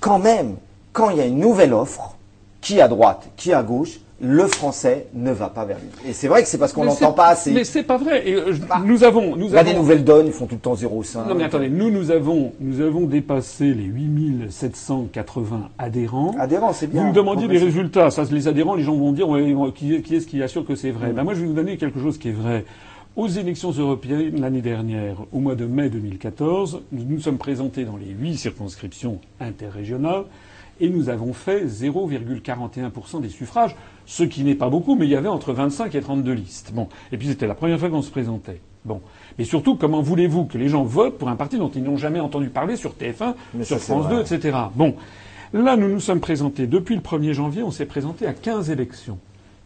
Quand 0.00 0.18
même, 0.18 0.56
quand 0.92 1.10
il 1.10 1.18
y 1.18 1.20
a 1.20 1.26
une 1.26 1.38
nouvelle 1.38 1.72
offre, 1.72 2.16
qui 2.60 2.80
à 2.80 2.88
droite, 2.88 3.30
qui 3.36 3.52
à 3.52 3.62
gauche, 3.62 4.00
le 4.20 4.46
français 4.46 5.06
ne 5.14 5.32
va 5.32 5.48
pas 5.48 5.64
vers 5.64 5.78
lui. 5.78 6.10
Et 6.10 6.12
c'est 6.12 6.28
vrai 6.28 6.42
que 6.42 6.48
c'est 6.48 6.58
parce 6.58 6.72
qu'on 6.72 6.84
n'entend 6.84 7.12
pas 7.12 7.28
assez. 7.28 7.52
Mais 7.52 7.64
c'est 7.64 7.82
pas 7.82 7.96
vrai. 7.96 8.28
Et, 8.28 8.34
euh, 8.34 8.54
bah, 8.68 8.82
nous 8.84 9.02
avons, 9.02 9.34
nous 9.34 9.54
avons. 9.54 9.70
des 9.70 9.76
nouvelles 9.76 10.04
donnes, 10.04 10.26
ils 10.26 10.32
font 10.32 10.46
tout 10.46 10.56
le 10.56 10.60
temps 10.60 10.74
0,5. 10.74 11.26
Non 11.26 11.34
mais 11.34 11.44
attendez, 11.44 11.70
nous 11.70 11.90
nous 11.90 12.10
avons, 12.10 12.52
nous 12.60 12.82
avons 12.82 13.06
dépassé 13.06 13.72
les 13.72 13.84
8780 13.84 15.70
adhérents. 15.78 16.34
Adhérents, 16.38 16.74
c'est 16.74 16.86
bien. 16.86 17.02
Vous 17.02 17.08
me 17.08 17.14
demandiez 17.14 17.48
des 17.48 17.58
résultats. 17.58 18.10
Ça, 18.10 18.24
les 18.30 18.46
adhérents, 18.46 18.74
les 18.74 18.82
gens 18.82 18.94
vont 18.94 19.12
dire, 19.12 19.26
qui, 19.74 20.02
qui 20.02 20.16
est-ce 20.16 20.26
qui 20.26 20.42
assure 20.42 20.66
que 20.66 20.74
c'est 20.74 20.90
vrai? 20.90 21.12
Mm. 21.12 21.14
ben 21.14 21.24
moi, 21.24 21.34
je 21.34 21.40
vais 21.40 21.46
vous 21.46 21.54
donner 21.54 21.78
quelque 21.78 22.00
chose 22.00 22.18
qui 22.18 22.28
est 22.28 22.32
vrai. 22.32 22.66
Aux 23.16 23.26
élections 23.26 23.72
européennes 23.72 24.40
l'année 24.40 24.60
dernière, 24.60 25.16
au 25.32 25.40
mois 25.40 25.56
de 25.56 25.64
mai 25.64 25.88
2014, 25.88 26.82
nous 26.92 27.04
nous 27.04 27.20
sommes 27.20 27.38
présentés 27.38 27.84
dans 27.84 27.96
les 27.96 28.06
huit 28.06 28.36
circonscriptions 28.36 29.18
interrégionales 29.40 30.24
et 30.80 30.88
nous 30.88 31.08
avons 31.08 31.32
fait 31.32 31.66
0,41% 31.66 33.20
des 33.20 33.28
suffrages, 33.28 33.76
ce 34.06 34.22
qui 34.22 34.42
n'est 34.42 34.54
pas 34.54 34.68
beaucoup, 34.68 34.96
mais 34.96 35.06
il 35.06 35.10
y 35.10 35.16
avait 35.16 35.28
entre 35.28 35.52
25 35.52 35.94
et 35.94 36.00
32 36.00 36.32
listes. 36.32 36.72
Bon. 36.74 36.88
Et 37.12 37.18
puis 37.18 37.28
c'était 37.28 37.46
la 37.46 37.54
première 37.54 37.78
fois 37.78 37.90
qu'on 37.90 38.02
se 38.02 38.10
présentait. 38.10 38.60
Bon. 38.84 39.00
Mais 39.38 39.44
surtout, 39.44 39.76
comment 39.76 40.00
voulez-vous 40.00 40.46
que 40.46 40.58
les 40.58 40.68
gens 40.68 40.84
votent 40.84 41.18
pour 41.18 41.28
un 41.28 41.36
parti 41.36 41.58
dont 41.58 41.70
ils 41.70 41.82
n'ont 41.82 41.96
jamais 41.96 42.20
entendu 42.20 42.48
parler 42.48 42.76
sur 42.76 42.94
TF1, 42.94 43.34
sur 43.62 43.78
France 43.78 44.08
2, 44.08 44.20
etc. 44.20 44.56
Bon. 44.74 44.94
Là, 45.52 45.76
nous 45.76 45.88
nous 45.88 46.00
sommes 46.00 46.20
présentés, 46.20 46.66
depuis 46.66 46.94
le 46.94 47.00
1er 47.00 47.32
janvier, 47.32 47.62
on 47.62 47.72
s'est 47.72 47.86
présenté 47.86 48.26
à 48.26 48.32
15 48.32 48.70
élections. 48.70 49.18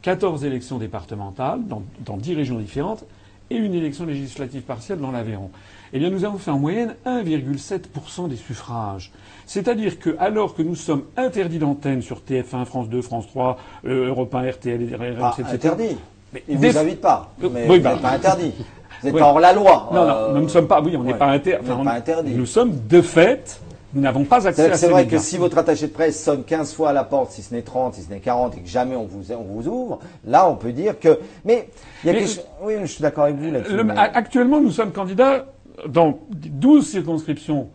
14 0.02 0.44
élections 0.44 0.78
départementales 0.78 1.66
dans, 1.66 1.82
dans 2.04 2.16
10 2.16 2.34
régions 2.34 2.58
différentes 2.58 3.04
et 3.50 3.56
une 3.56 3.74
élection 3.74 4.06
législative 4.06 4.62
partielle 4.62 4.98
dans 4.98 5.10
l'Aveyron. 5.10 5.50
Eh 5.92 5.98
bien, 5.98 6.10
nous 6.10 6.24
avons 6.24 6.38
fait 6.38 6.50
en 6.50 6.58
moyenne 6.58 6.94
1,7% 7.06 8.28
des 8.28 8.36
suffrages. 8.36 9.12
C'est-à-dire 9.46 9.98
que, 9.98 10.16
alors 10.18 10.54
que 10.54 10.62
nous 10.62 10.74
sommes 10.74 11.04
interdits 11.16 11.58
d'antenne 11.58 12.02
sur 12.02 12.20
TF1, 12.28 12.64
France 12.64 12.88
2, 12.88 13.02
France 13.02 13.26
3, 13.28 13.58
euh, 13.86 14.08
Europe 14.08 14.34
1, 14.34 14.50
RTL, 14.50 14.94
RMC, 14.94 15.18
ah, 15.22 15.34
etc. 15.38 15.54
Interdit. 15.54 15.96
Mais 16.32 16.42
Ils 16.48 16.58
ne 16.58 16.68
vous 16.68 16.78
invitent 16.78 17.00
pas. 17.00 17.32
Euh, 17.42 17.48
mais 17.52 17.60
oui, 17.62 17.66
vous 17.66 17.72
n'êtes 17.74 17.82
bah. 17.82 17.98
pas 18.02 18.10
interdit. 18.10 18.52
Vous 19.00 19.06
n'êtes 19.08 19.18
pas 19.18 19.28
hors 19.28 19.40
la 19.40 19.52
loi. 19.52 19.90
Non, 19.92 20.06
non, 20.06 20.34
nous 20.34 20.42
ne 20.42 20.48
sommes 20.48 20.66
pas. 20.66 20.80
Oui, 20.80 20.96
on 20.96 21.04
n'est 21.04 21.14
pas, 21.14 21.26
inter... 21.26 21.58
enfin, 21.60 21.84
pas 21.84 21.92
interdit. 21.92 22.32
Nous 22.32 22.46
sommes 22.46 22.72
de 22.88 23.00
fait. 23.00 23.60
Nous 23.94 24.00
n'avons 24.00 24.24
pas 24.24 24.46
accès 24.46 24.70
à 24.70 24.76
C'est 24.76 24.88
vrai 24.88 25.06
que 25.06 25.18
si 25.18 25.38
votre 25.38 25.58
attaché 25.58 25.86
de 25.86 25.92
presse 25.92 26.22
sonne 26.22 26.44
15 26.44 26.74
fois 26.74 26.90
à 26.90 26.92
la 26.92 27.04
porte, 27.04 27.30
si 27.30 27.42
ce 27.42 27.54
n'est 27.54 27.62
30, 27.62 27.94
si 27.94 28.02
ce 28.02 28.10
n'est 28.10 28.20
40, 28.20 28.56
et 28.56 28.60
que 28.60 28.68
jamais 28.68 28.96
on 28.96 29.04
vous, 29.04 29.32
on 29.32 29.42
vous 29.42 29.68
ouvre, 29.68 30.00
là, 30.26 30.48
on 30.48 30.56
peut 30.56 30.72
dire 30.72 30.98
que. 30.98 31.18
Mais 31.44 31.68
il 32.02 32.08
y 32.08 32.10
a 32.10 32.14
quelque... 32.14 32.40
Oui, 32.62 32.74
je 32.82 32.86
suis 32.86 33.02
d'accord 33.02 33.24
avec 33.24 33.36
vous 33.36 33.50
là-dessus. 33.50 33.78
Actuellement, 33.96 34.60
nous 34.60 34.70
sommes 34.70 34.92
candidats 34.92 35.46
dans 35.88 36.18
12 36.30 36.86
circonscriptions 36.86 37.68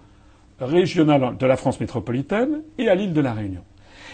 régionales 0.59 1.37
de 1.37 1.45
la 1.45 1.55
France 1.55 1.79
métropolitaine 1.79 2.61
et 2.77 2.89
à 2.89 2.95
l'île 2.95 3.13
de 3.13 3.21
la 3.21 3.33
Réunion. 3.33 3.61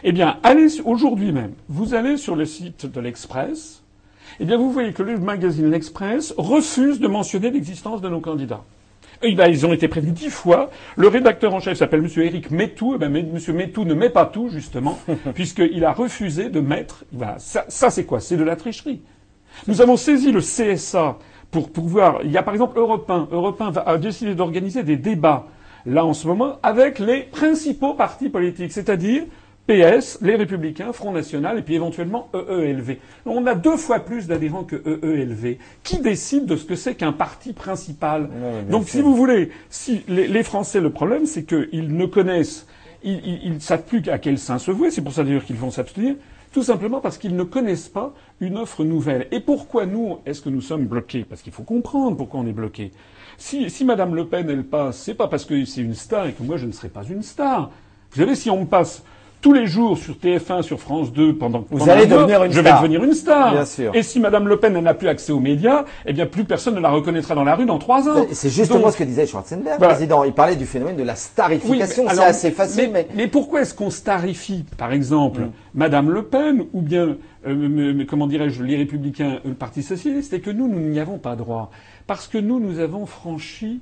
Eh 0.04 0.12
bien, 0.12 0.38
allez 0.44 0.82
aujourd'hui 0.82 1.32
même, 1.32 1.54
vous 1.68 1.96
allez 1.96 2.18
sur 2.18 2.36
le 2.36 2.46
site 2.46 2.86
de 2.86 3.00
l'Express, 3.00 3.82
eh 4.40 4.46
bien, 4.46 4.58
vous 4.58 4.72
voyez 4.72 4.92
que 4.92 5.02
le 5.02 5.18
magazine 5.18 5.72
L'Express 5.72 6.34
refuse 6.38 7.00
de 7.00 7.08
mentionner 7.08 7.52
l'existence 7.52 8.02
de 8.02 8.10
nos 8.10 8.20
candidats. 8.20 8.64
Eh 9.22 9.34
ben, 9.34 9.48
ils 9.48 9.66
ont 9.66 9.74
été 9.74 9.88
prévenus 9.88 10.14
dix 10.14 10.30
fois. 10.30 10.70
Le 10.96 11.08
rédacteur 11.08 11.54
en 11.54 11.60
chef 11.60 11.78
s'appelle 11.78 12.02
M. 12.02 12.10
Éric 12.24 12.52
Métou. 12.52 12.94
Eh 12.96 12.98
ben, 12.98 13.16
M. 13.16 13.56
Métou 13.56 13.86
ne 13.86 13.94
met 13.94 14.10
pas 14.10 14.26
tout, 14.26 14.50
justement, 14.50 15.00
puisqu'il 15.34 15.84
a 15.86 15.94
refusé 15.94 16.50
de 16.50 16.60
mettre. 16.60 17.06
ça, 17.38 17.66
ça 17.68 17.90
c'est 17.90 18.06
quoi? 18.06 18.20
C'est 18.20 18.38
de 18.38 18.44
la 18.44 18.56
tricherie. 18.56 19.02
Nous 19.68 19.82
avons 19.82 19.98
saisi 19.98 20.32
le 20.32 20.42
CSA 20.42 21.18
pour 21.50 21.72
pouvoir. 21.72 22.20
Il 22.24 22.32
y 22.32 22.38
a 22.38 22.44
par 22.44 22.54
exemple 22.54 22.78
Europe 22.78 23.10
1. 23.10 23.30
Europe 23.32 23.62
1 23.62 23.74
a 23.86 23.98
décidé 23.98 24.36
d'organiser 24.36 24.84
des 24.84 24.98
débats 24.98 25.46
là 25.86 26.06
en 26.06 26.14
ce 26.14 26.28
moment 26.28 26.58
avec 26.64 27.00
les 27.00 27.22
principaux 27.22 27.94
partis 27.94 28.30
politiques, 28.30 28.72
c'est-à-dire 28.72 29.24
PS, 29.68 30.20
les 30.22 30.36
Républicains, 30.36 30.94
Front 30.94 31.12
National 31.12 31.58
et 31.58 31.62
puis 31.62 31.74
éventuellement 31.74 32.30
EELV. 32.34 32.98
On 33.26 33.48
a 33.48 33.56
deux 33.56 33.78
fois 33.78 34.00
plus 34.00 34.28
d'adhérents 34.28 34.64
que 34.64 34.76
EELV. 34.76 35.58
Qui 35.84 36.00
décide 36.00 36.46
de 36.46 36.56
ce 36.56 36.66
que 36.66 36.76
c'est 36.76 36.96
qu'un 36.96 37.14
parti 37.14 37.54
principal 37.54 38.30
Donc, 38.70 38.88
si 38.88 39.02
vous 39.02 39.16
voulez, 39.16 39.50
si 39.70 40.04
les, 40.08 40.44
Français, 40.44 40.80
le 40.80 40.92
problème, 40.92 41.26
c'est 41.26 41.44
qu'ils 41.44 41.96
ne 41.96 42.06
connaissent, 42.06 42.68
ils 43.04 43.54
ne 43.54 43.60
savent 43.60 43.84
plus 43.84 44.08
à 44.10 44.20
quel 44.20 44.38
sein 44.38 44.60
se 44.60 44.70
vouer. 44.70 44.92
C'est 44.92 45.02
pour 45.02 45.14
ça 45.14 45.24
d'ailleurs 45.24 45.46
qu'ils 45.46 45.58
vont 45.58 45.72
s'abstenir. 45.72 46.16
Tout 46.56 46.64
simplement 46.64 47.02
parce 47.02 47.18
qu'ils 47.18 47.36
ne 47.36 47.44
connaissent 47.44 47.90
pas 47.90 48.14
une 48.40 48.58
offre 48.58 48.86
nouvelle. 48.86 49.28
Et 49.32 49.42
pourquoi 49.42 49.86
nous, 49.86 50.20
est-ce 50.26 50.42
que 50.42 50.50
nous 50.50 50.62
sommes 50.62 50.86
bloqués? 50.86 51.26
Parce 51.28 51.42
qu'il 51.42 51.52
faut 51.52 51.64
comprendre 51.64 52.16
pourquoi 52.16 52.40
on 52.40 52.48
est 52.48 52.54
bloqués. 52.54 52.92
Si, 53.38 53.70
si 53.70 53.84
Madame 53.84 54.16
Le 54.16 54.26
Pen, 54.26 54.50
elle 54.50 54.64
passe, 54.64 55.00
c'est 55.00 55.16
pas 55.16 55.28
parce 55.28 55.44
que 55.44 55.66
c'est 55.66 55.82
une 55.82 55.96
star 55.96 56.28
et 56.28 56.32
que 56.32 56.44
moi 56.44 56.56
je 56.56 56.66
ne 56.66 56.72
serai 56.72 56.88
pas 56.88 57.04
une 57.04 57.24
star. 57.24 57.72
Vous 58.12 58.22
savez, 58.22 58.36
si 58.36 58.50
on 58.50 58.62
me 58.62 58.66
passe 58.66 59.04
tous 59.42 59.54
les 59.54 59.68
jours 59.68 59.98
sur 59.98 60.16
TF1, 60.16 60.64
sur 60.64 60.80
France 60.80 61.14
2, 61.14 61.36
pendant, 61.36 61.66
Vous 61.70 61.90
allez 61.90 62.08
devenir 62.08 62.44
une 62.44 62.52
je 62.52 62.62
vais 62.62 62.72
devenir 62.72 63.04
une 63.04 63.14
star. 63.14 63.52
Bien 63.52 63.66
sûr. 63.66 63.96
Et 63.96 64.04
si 64.04 64.20
Madame 64.20 64.48
Le 64.48 64.58
Pen 64.58 64.80
n'a 64.80 64.94
plus 64.94 65.08
accès 65.08 65.32
aux 65.32 65.40
médias, 65.40 65.86
eh 66.06 66.14
bien 66.14 66.26
plus 66.26 66.46
personne 66.46 66.76
ne 66.76 66.80
la 66.80 66.90
reconnaîtra 66.90 67.36
dans 67.36 67.44
la 67.44 67.56
rue 67.56 67.66
dans 67.66 67.78
trois 67.78 68.10
ans. 68.10 68.26
C'est 68.32 68.50
justement 68.50 68.90
ce 68.92 68.98
que 68.98 69.04
disait 69.04 69.28
Schwarzenberg, 69.28 69.80
président. 69.80 70.24
Il 70.24 70.34
parlait 70.34 70.56
du 70.56 70.66
phénomène 70.66 70.96
de 70.96 71.04
la 71.04 71.16
starification. 71.16 72.06
c'est 72.10 72.24
assez 72.24 72.52
facile, 72.52 72.90
mais... 72.92 73.08
Mais, 73.16 73.28
pourquoi 73.28 73.62
est-ce 73.62 73.74
qu'on 73.74 73.90
starifie, 73.90 74.66
par 74.78 74.92
exemple, 74.92 75.42
mm. 75.42 75.52
Madame 75.74 76.10
Le 76.10 76.24
Pen 76.24 76.66
ou 76.74 76.82
bien, 76.82 77.18
euh, 77.48 78.04
comment 78.08 78.28
dirais-je, 78.28 78.64
les 78.64 78.78
Républicains, 78.78 79.40
le 79.46 79.54
Parti 79.54 79.84
Socialiste, 79.84 80.34
et 80.34 80.42
que 80.42 80.50
nous, 80.50 80.68
nous 80.68 80.80
n'y 80.80 81.00
avons 81.00 81.18
pas 81.18 81.36
droit. 81.36 81.72
Parce 82.08 82.28
que 82.28 82.38
nous, 82.38 82.60
nous 82.60 82.80
avons 82.80 83.06
franchi 83.06 83.82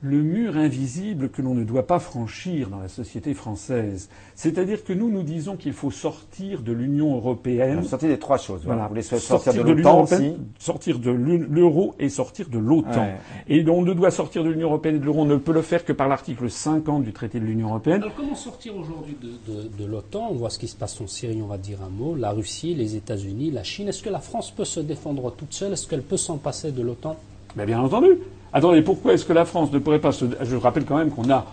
le 0.00 0.22
mur 0.22 0.56
invisible 0.56 1.28
que 1.28 1.42
l'on 1.42 1.54
ne 1.54 1.64
doit 1.64 1.86
pas 1.86 1.98
franchir 1.98 2.68
dans 2.68 2.78
la 2.78 2.86
société 2.86 3.34
française. 3.34 4.08
C'est-à-dire 4.36 4.84
que 4.84 4.92
nous, 4.92 5.10
nous 5.10 5.24
disons 5.24 5.56
qu'il 5.56 5.72
faut 5.72 5.90
sortir 5.90 6.62
de 6.62 6.70
l'Union 6.70 7.16
européenne. 7.16 7.82
Sortir 7.82 8.08
des 8.08 8.18
trois 8.18 8.38
choses. 8.38 8.62
Voilà. 8.64 8.84
Vous 8.84 8.90
voulez 8.90 9.02
sortir, 9.02 9.26
sortir 9.28 9.52
de, 9.54 9.58
de 9.58 9.64
l'Union 9.64 9.76
l'OTAN 9.82 9.96
européenne, 9.98 10.20
aussi 10.32 10.64
sortir 10.64 10.98
de 11.00 11.10
l'euro 11.10 11.96
et 11.98 12.08
sortir 12.08 12.48
de 12.48 12.58
l'OTAN. 12.58 12.90
Ouais. 13.00 13.16
Et 13.48 13.68
on 13.68 13.82
ne 13.82 13.92
doit 13.92 14.12
sortir 14.12 14.44
de 14.44 14.50
l'Union 14.50 14.68
européenne 14.68 14.96
et 14.96 14.98
de 15.00 15.04
l'euro, 15.04 15.22
on 15.22 15.24
ne 15.24 15.36
peut 15.36 15.52
le 15.52 15.62
faire 15.62 15.84
que 15.84 15.92
par 15.92 16.06
l'article 16.06 16.48
50 16.48 17.02
du 17.02 17.12
traité 17.12 17.40
de 17.40 17.44
l'Union 17.44 17.68
européenne. 17.70 18.02
Alors 18.02 18.14
comment 18.14 18.36
sortir 18.36 18.76
aujourd'hui 18.76 19.16
de, 19.20 19.52
de- 19.52 19.68
de 19.76 19.84
l'OTAN? 19.84 20.28
On 20.30 20.34
voit 20.34 20.50
ce 20.50 20.60
qui 20.60 20.68
se 20.68 20.76
passe 20.76 21.00
en 21.00 21.08
Syrie, 21.08 21.42
on 21.42 21.46
va 21.48 21.58
dire 21.58 21.78
un 21.82 21.88
mot. 21.90 22.14
La 22.14 22.30
Russie, 22.30 22.74
les 22.76 22.94
États-Unis, 22.94 23.50
la 23.50 23.64
Chine. 23.64 23.88
Est-ce 23.88 24.02
que 24.04 24.10
la 24.10 24.20
France 24.20 24.52
peut 24.52 24.64
se 24.64 24.78
défendre 24.78 25.32
toute 25.32 25.52
seule? 25.54 25.72
Est-ce 25.72 25.88
qu'elle 25.88 26.02
peut 26.02 26.16
s'en 26.16 26.36
passer 26.36 26.70
de 26.70 26.82
l'OTAN? 26.82 27.16
Mais 27.56 27.66
bien 27.66 27.80
entendu. 27.80 28.10
Attendez, 28.52 28.82
pourquoi 28.82 29.12
est-ce 29.14 29.24
que 29.24 29.32
la 29.32 29.44
France 29.44 29.72
ne 29.72 29.78
pourrait 29.78 29.98
pas 29.98 30.12
se... 30.12 30.24
Je 30.42 30.56
rappelle 30.56 30.84
quand 30.84 30.96
même 30.96 31.10
qu'on 31.10 31.30
a 31.30 31.44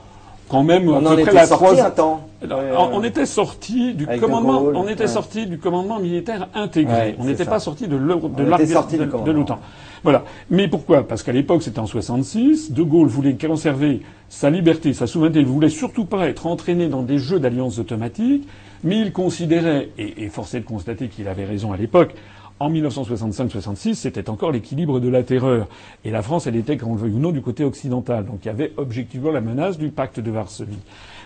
quand 0.47 0.63
même 0.63 0.87
On 0.87 0.93
à 0.93 0.97
en 0.97 1.01
peu 1.01 1.07
près 1.13 1.21
était 1.23 1.33
la 1.33 1.45
sorti 1.47 1.63
trois- 1.65 1.85
un 1.85 1.89
temps. 1.91 2.27
Alors, 2.43 2.91
on 2.93 3.03
était 3.03 3.25
sorti 3.25 3.93
du 3.95 4.05
commandement, 4.05 4.61
Gaulle, 4.61 4.75
on 4.75 4.87
était 4.87 5.01
ouais. 5.01 5.07
sorti 5.07 5.47
du 5.47 5.57
commandement 5.57 5.99
militaire 5.99 6.47
intégré. 6.53 6.93
Ouais, 6.93 7.15
on 7.19 7.25
n'était 7.25 7.45
pas 7.45 7.59
sorti 7.59 7.87
de 7.87 7.95
l'Euro- 7.95 8.29
de 8.29 9.31
l'OTAN. 9.31 9.59
Voilà. 10.03 10.23
Mais 10.51 10.67
pourquoi? 10.67 11.07
Parce 11.07 11.23
qu'à 11.23 11.31
l'époque, 11.31 11.63
c'était 11.63 11.79
en 11.79 11.87
66. 11.87 12.71
De 12.71 12.83
Gaulle 12.83 13.07
voulait 13.07 13.33
conserver 13.35 14.01
sa 14.29 14.51
liberté, 14.51 14.93
sa 14.93 15.07
souveraineté. 15.07 15.39
Il 15.39 15.47
voulait 15.47 15.69
surtout 15.69 16.05
pas 16.05 16.27
être 16.27 16.45
entraîné 16.45 16.87
dans 16.89 17.01
des 17.01 17.17
jeux 17.17 17.39
d'alliances 17.39 17.79
automatiques. 17.79 18.47
Mais 18.83 18.99
il 18.99 19.11
considérait, 19.11 19.89
et, 19.97 20.25
et 20.25 20.29
force 20.29 20.53
est 20.53 20.59
de 20.59 20.65
constater 20.65 21.07
qu'il 21.07 21.27
avait 21.27 21.45
raison 21.45 21.73
à 21.73 21.77
l'époque, 21.77 22.13
en 22.59 22.71
1965-66, 22.71 23.95
c'était 23.95 24.29
encore 24.29 24.51
l'équilibre 24.51 24.99
de 24.99 25.09
la 25.09 25.23
terreur. 25.23 25.67
Et 26.05 26.11
la 26.11 26.21
France, 26.21 26.47
elle 26.47 26.55
était, 26.55 26.77
qu'on 26.77 26.93
le 26.95 27.01
veuille 27.01 27.13
ou 27.13 27.19
non, 27.19 27.31
du 27.31 27.41
côté 27.41 27.63
occidental. 27.63 28.25
Donc 28.25 28.39
il 28.43 28.47
y 28.47 28.51
avait 28.51 28.71
objectivement 28.77 29.31
la 29.31 29.41
menace 29.41 29.77
du 29.77 29.89
pacte 29.89 30.19
de 30.19 30.31
Varsovie. 30.31 30.77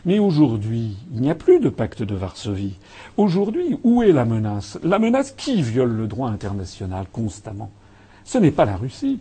Mais 0.05 0.17
aujourd'hui, 0.19 0.95
il 1.13 1.21
n'y 1.21 1.29
a 1.29 1.36
plus 1.36 1.59
de 1.59 1.69
pacte 1.69 2.01
de 2.03 2.15
Varsovie. 2.15 2.77
Aujourd'hui, 3.17 3.77
où 3.83 4.01
est 4.01 4.12
la 4.12 4.25
menace? 4.25 4.79
La 4.83 4.98
menace 4.98 5.31
qui 5.38 5.62
viole 5.62 5.91
le 5.91 6.07
droit 6.07 6.29
international 6.29 7.05
constamment? 7.12 7.69
Ce 8.24 8.38
n'est 8.38 8.51
pas 8.51 8.65
la 8.65 8.77
Russie. 8.77 9.19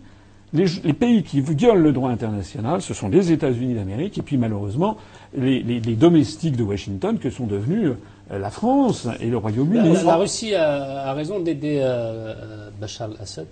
Les, 0.55 0.65
pays 0.95 1.25
qui 1.25 1.43
violent 1.43 1.83
le 1.83 1.93
droit 1.93 2.11
international, 2.11 2.81
ce 2.81 2.95
sont 2.95 3.11
les 3.11 3.33
États-Unis 3.33 3.75
d'Amérique 3.75 4.17
et 4.17 4.23
puis 4.23 4.39
malheureusement 4.39 4.97
les, 5.37 5.63
les- 5.63 5.79
les 5.81 5.95
domestiques 5.95 6.57
de 6.57 6.63
Washington 6.63 7.19
que 7.19 7.29
sont 7.29 7.47
devenus 7.47 7.89
euh, 7.89 7.95
la 8.31 8.51
France 8.51 9.09
et 9.21 9.29
le 9.29 9.37
Royaume-Uni. 9.37 10.05
la 10.05 10.17
Russie 10.17 10.55
a, 10.55 11.09
a 11.09 11.13
raison 11.15 11.41
d'aider 11.41 11.79
euh, 11.81 12.35
euh, 12.35 12.71
Bachar 12.81 13.09
al-Assad, 13.11 13.47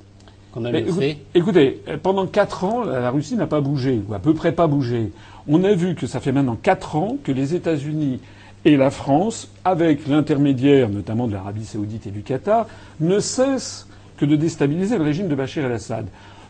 écoutez, 1.34 1.82
euh, 1.88 1.96
pendant 2.02 2.26
quatre 2.26 2.64
ans, 2.64 2.84
la 2.84 3.10
Russie 3.10 3.36
n'a 3.36 3.46
pas 3.46 3.60
bougé, 3.60 4.00
ou 4.08 4.14
à 4.14 4.18
peu 4.18 4.34
près 4.34 4.52
pas 4.52 4.66
bougé. 4.66 5.12
On 5.48 5.64
a 5.64 5.74
vu 5.74 5.94
que 5.94 6.06
ça 6.06 6.20
fait 6.20 6.32
maintenant 6.32 6.56
quatre 6.60 6.96
ans 6.96 7.18
que 7.22 7.32
les 7.32 7.54
États-Unis 7.54 8.20
et 8.64 8.76
la 8.76 8.90
France, 8.90 9.48
avec 9.64 10.06
l'intermédiaire 10.08 10.88
notamment 10.88 11.28
de 11.28 11.34
l'Arabie 11.34 11.64
saoudite 11.64 12.06
et 12.06 12.10
du 12.10 12.22
Qatar, 12.22 12.66
ne 13.00 13.20
cessent 13.20 13.86
que 14.16 14.24
de 14.24 14.36
déstabiliser 14.36 14.98
le 14.98 15.04
régime 15.04 15.28
de 15.28 15.34
Bachar 15.34 15.66
el-Assad. 15.66 16.06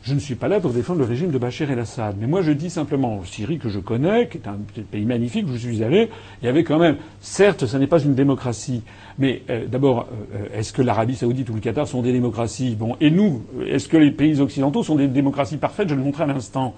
Je 0.06 0.14
ne 0.14 0.20
suis 0.20 0.36
pas 0.36 0.46
là 0.46 0.60
pour 0.60 0.70
défendre 0.70 1.00
le 1.00 1.04
régime 1.04 1.32
de 1.32 1.38
Bachar 1.38 1.68
el-Assad, 1.68 2.14
mais 2.20 2.28
moi 2.28 2.40
je 2.40 2.52
dis 2.52 2.70
simplement, 2.70 3.16
en 3.16 3.24
Syrie 3.24 3.58
que 3.58 3.68
je 3.68 3.80
connais, 3.80 4.28
qui 4.28 4.38
est 4.38 4.46
un 4.46 4.56
pays 4.88 5.04
magnifique 5.04 5.46
où 5.48 5.52
je 5.54 5.58
suis 5.58 5.82
allé, 5.82 6.10
il 6.40 6.46
y 6.46 6.48
avait 6.48 6.62
quand 6.62 6.78
même, 6.78 6.94
certes, 7.20 7.66
ce 7.66 7.76
n'est 7.76 7.88
pas 7.88 7.98
une 7.98 8.14
démocratie, 8.14 8.82
mais 9.18 9.42
euh, 9.50 9.66
d'abord, 9.66 10.06
euh, 10.36 10.46
est-ce 10.56 10.72
que 10.72 10.80
l'Arabie 10.80 11.16
saoudite 11.16 11.50
ou 11.50 11.54
le 11.54 11.60
Qatar 11.60 11.88
sont 11.88 12.02
des 12.02 12.12
démocraties? 12.12 12.76
Bon, 12.76 12.94
et 13.00 13.10
nous, 13.10 13.42
est-ce 13.66 13.88
que 13.88 13.96
les 13.96 14.12
pays 14.12 14.40
occidentaux 14.40 14.84
sont 14.84 14.94
des 14.94 15.08
démocraties 15.08 15.56
parfaites? 15.56 15.88
Je 15.88 15.96
le 15.96 16.02
montrerai 16.02 16.30
à 16.30 16.34
l'instant. 16.34 16.76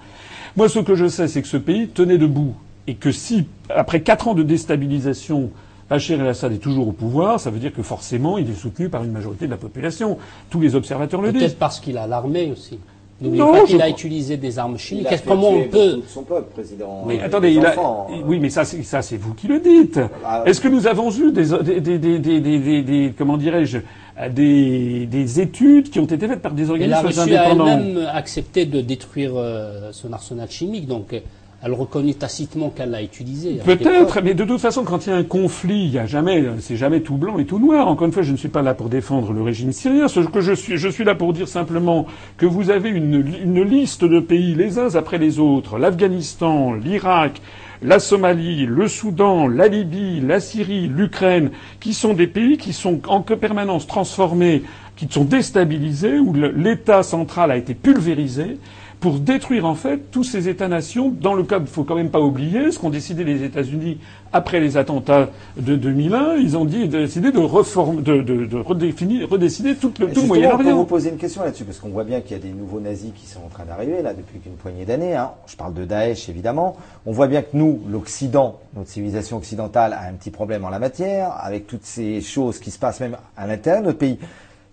Moi, 0.57 0.67
ce 0.67 0.79
que 0.79 0.95
je 0.95 1.07
sais, 1.07 1.27
c'est 1.27 1.43
que 1.43 1.47
ce 1.47 1.57
pays 1.57 1.87
tenait 1.87 2.17
debout, 2.17 2.55
et 2.87 2.95
que 2.95 3.11
si, 3.11 3.45
après 3.69 4.01
quatre 4.01 4.27
ans 4.27 4.33
de 4.33 4.41
déstabilisation, 4.41 5.51
Bachar 5.87 6.19
el-Assad 6.19 6.51
est 6.51 6.57
toujours 6.57 6.87
au 6.87 6.93
pouvoir, 6.93 7.39
ça 7.39 7.51
veut 7.51 7.59
dire 7.59 7.73
que 7.73 7.83
forcément, 7.83 8.39
il 8.39 8.49
est 8.49 8.55
soutenu 8.55 8.89
par 8.89 9.03
une 9.03 9.11
majorité 9.11 9.45
de 9.45 9.51
la 9.51 9.57
population. 9.57 10.17
Tous 10.49 10.59
les 10.59 10.73
observateurs 10.73 11.21
le 11.21 11.31
disent. 11.31 11.41
Peut-être 11.41 11.59
parce 11.59 11.79
qu'il 11.79 11.99
a 11.99 12.07
l'armée 12.07 12.51
aussi. 12.51 12.79
N'oubliez 13.21 13.43
pas 13.43 13.63
qu'il 13.65 13.81
a 13.81 13.89
utilisé 13.89 14.37
des 14.37 14.57
armes 14.59 14.75
Il 14.75 14.79
chimiques. 14.79 15.07
a 15.07 15.11
Est-ce- 15.11 15.23
fait 15.23 15.29
Comment 15.29 15.49
on 15.49 15.63
peut 15.63 16.01
son 16.07 16.23
peuple, 16.23 16.51
président. 16.53 17.03
Mais 17.05 17.21
attendez, 17.21 17.51
il 17.51 17.65
a... 17.65 17.71
euh. 17.77 18.21
oui, 18.25 18.39
mais 18.39 18.49
ça, 18.49 18.63
c'est, 18.63 18.81
ça, 18.83 19.01
c'est 19.01 19.17
vous 19.17 19.33
qui 19.33 19.47
le 19.47 19.59
dites. 19.59 19.99
Ah, 20.25 20.43
Est-ce 20.45 20.61
que 20.61 20.67
nous 20.69 20.87
avons 20.87 21.11
eu 21.11 21.31
des, 21.31 21.45
des, 21.81 21.97
des, 21.99 22.19
des, 22.19 22.81
des, 22.81 23.13
comment 23.17 23.35
dirais-je, 23.37 23.79
des, 24.31 25.05
des 25.05 25.39
études 25.39 25.89
qui 25.89 25.99
ont 25.99 26.05
été 26.05 26.27
faites 26.27 26.41
par 26.41 26.51
des 26.53 26.69
organismes 26.69 27.05
Russie 27.05 27.19
a 27.19 27.23
indépendants 27.23 27.67
elle-même 27.67 28.07
accepté 28.13 28.65
de 28.65 28.81
détruire 28.81 29.31
euh, 29.35 29.89
son 29.91 30.11
arsenal 30.13 30.49
chimique, 30.49 30.87
donc 30.87 31.13
euh, 31.13 31.19
elle 31.61 31.73
reconnaît 31.73 32.13
tacitement 32.13 32.69
qu'elle 32.69 32.91
l'a 32.91 33.03
utilisé. 33.03 33.59
Peut-être, 33.65 34.21
mais 34.21 34.33
de 34.33 34.45
toute 34.45 34.61
façon, 34.61 34.83
quand 34.83 35.05
il 35.05 35.09
y 35.09 35.13
a 35.13 35.15
un 35.17 35.23
conflit, 35.23 35.83
il 35.83 35.91
y 35.91 35.99
a 35.99 36.05
jamais, 36.05 36.45
c'est 36.59 36.77
jamais 36.77 37.01
tout 37.01 37.15
blanc 37.15 37.37
et 37.37 37.45
tout 37.45 37.59
noir. 37.59 37.87
Encore 37.87 38.07
une 38.07 38.13
fois, 38.13 38.23
je 38.23 38.31
ne 38.31 38.37
suis 38.37 38.47
pas 38.47 38.61
là 38.61 38.73
pour 38.73 38.87
défendre 38.87 39.33
le 39.33 39.41
régime 39.41 39.73
syrien. 39.73 40.07
Ce 40.07 40.21
que 40.21 40.39
je 40.39 40.53
suis, 40.53 40.77
je 40.77 40.87
suis 40.87 41.03
là 41.03 41.15
pour 41.15 41.33
dire 41.33 41.49
simplement 41.49 42.05
que 42.37 42.45
vous 42.45 42.69
avez 42.69 42.89
une, 42.89 43.25
une 43.43 43.63
liste 43.63 44.05
de 44.05 44.19
pays, 44.21 44.55
les 44.55 44.79
uns 44.79 44.95
après 44.95 45.17
les 45.17 45.39
autres, 45.39 45.77
l'Afghanistan, 45.77 46.73
l'Irak, 46.73 47.41
la 47.81 47.99
Somalie, 47.99 48.65
le 48.65 48.87
Soudan, 48.87 49.47
la 49.47 49.67
Libye, 49.67 50.21
la 50.21 50.39
Syrie, 50.39 50.87
l'Ukraine, 50.87 51.51
qui 51.79 51.93
sont 51.93 52.13
des 52.13 52.27
pays 52.27 52.57
qui 52.57 52.71
sont 52.71 53.01
en 53.07 53.21
permanence 53.21 53.85
transformés, 53.85 54.63
qui 54.95 55.07
sont 55.09 55.25
déstabilisés, 55.25 56.19
où 56.19 56.33
l'État 56.33 57.03
central 57.03 57.51
a 57.51 57.57
été 57.57 57.73
pulvérisé 57.73 58.57
pour 58.99 59.19
détruire 59.19 59.65
en 59.65 59.75
fait 59.75 60.11
tous 60.11 60.23
ces 60.23 60.49
États-nations. 60.49 61.09
Dans 61.09 61.33
le 61.33 61.43
cas, 61.43 61.59
il 61.59 61.67
faut 61.67 61.83
quand 61.83 61.95
même 61.95 62.09
pas 62.09 62.19
oublier 62.19 62.71
ce 62.71 62.79
qu'ont 62.79 62.89
décidé 62.89 63.23
les 63.23 63.43
États-Unis 63.43 63.97
après 64.33 64.59
les 64.59 64.75
attentats 64.75 65.29
de 65.57 65.75
2001. 65.75 66.35
Ils 66.35 66.57
ont 66.57 66.65
dit, 66.65 66.87
décidé 66.87 67.31
de 67.31 67.39
reformer, 67.39 68.01
de, 68.01 68.21
de, 68.21 68.45
de 68.45 68.57
redéfinir, 68.57 69.29
redécider 69.29 69.75
tout 69.75 69.93
le, 69.99 70.07
tout 70.07 70.13
peut 70.13 70.19
vous 70.19 70.27
Moyen-Orient. 70.27 70.85
poser 70.85 71.09
une 71.09 71.17
question 71.17 71.43
là-dessus, 71.43 71.63
parce 71.63 71.79
qu'on 71.79 71.89
voit 71.89 72.03
bien 72.03 72.19
qu'il 72.19 72.31
y 72.35 72.39
a 72.39 72.43
des 72.43 72.51
nouveaux 72.51 72.81
nazis 72.81 73.11
qui 73.15 73.25
sont 73.25 73.39
en 73.39 73.49
train 73.49 73.63
d'arriver, 73.63 74.01
là, 74.01 74.13
depuis 74.13 74.39
une 74.45 74.53
poignée 74.53 74.85
d'années. 74.85 75.15
Hein. 75.15 75.31
Je 75.47 75.55
parle 75.55 75.73
de 75.73 75.85
Daesh, 75.85 76.27
évidemment. 76.27 76.75
On 77.05 77.13
voit 77.13 77.27
bien 77.27 77.41
que 77.41 77.55
nous, 77.55 77.79
l'Occident, 77.89 78.59
notre 78.75 78.89
civilisation 78.89 79.37
occidentale, 79.37 79.93
a 79.93 80.09
un 80.09 80.13
petit 80.13 80.31
problème 80.31 80.65
en 80.65 80.69
la 80.69 80.79
matière, 80.79 81.33
avec 81.41 81.67
toutes 81.67 81.85
ces 81.85 82.19
choses 82.21 82.59
qui 82.59 82.71
se 82.71 82.79
passent 82.79 82.99
même 82.99 83.15
à 83.37 83.47
l'intérieur 83.47 83.81
de 83.81 83.87
notre 83.87 83.99
pays. 83.99 84.19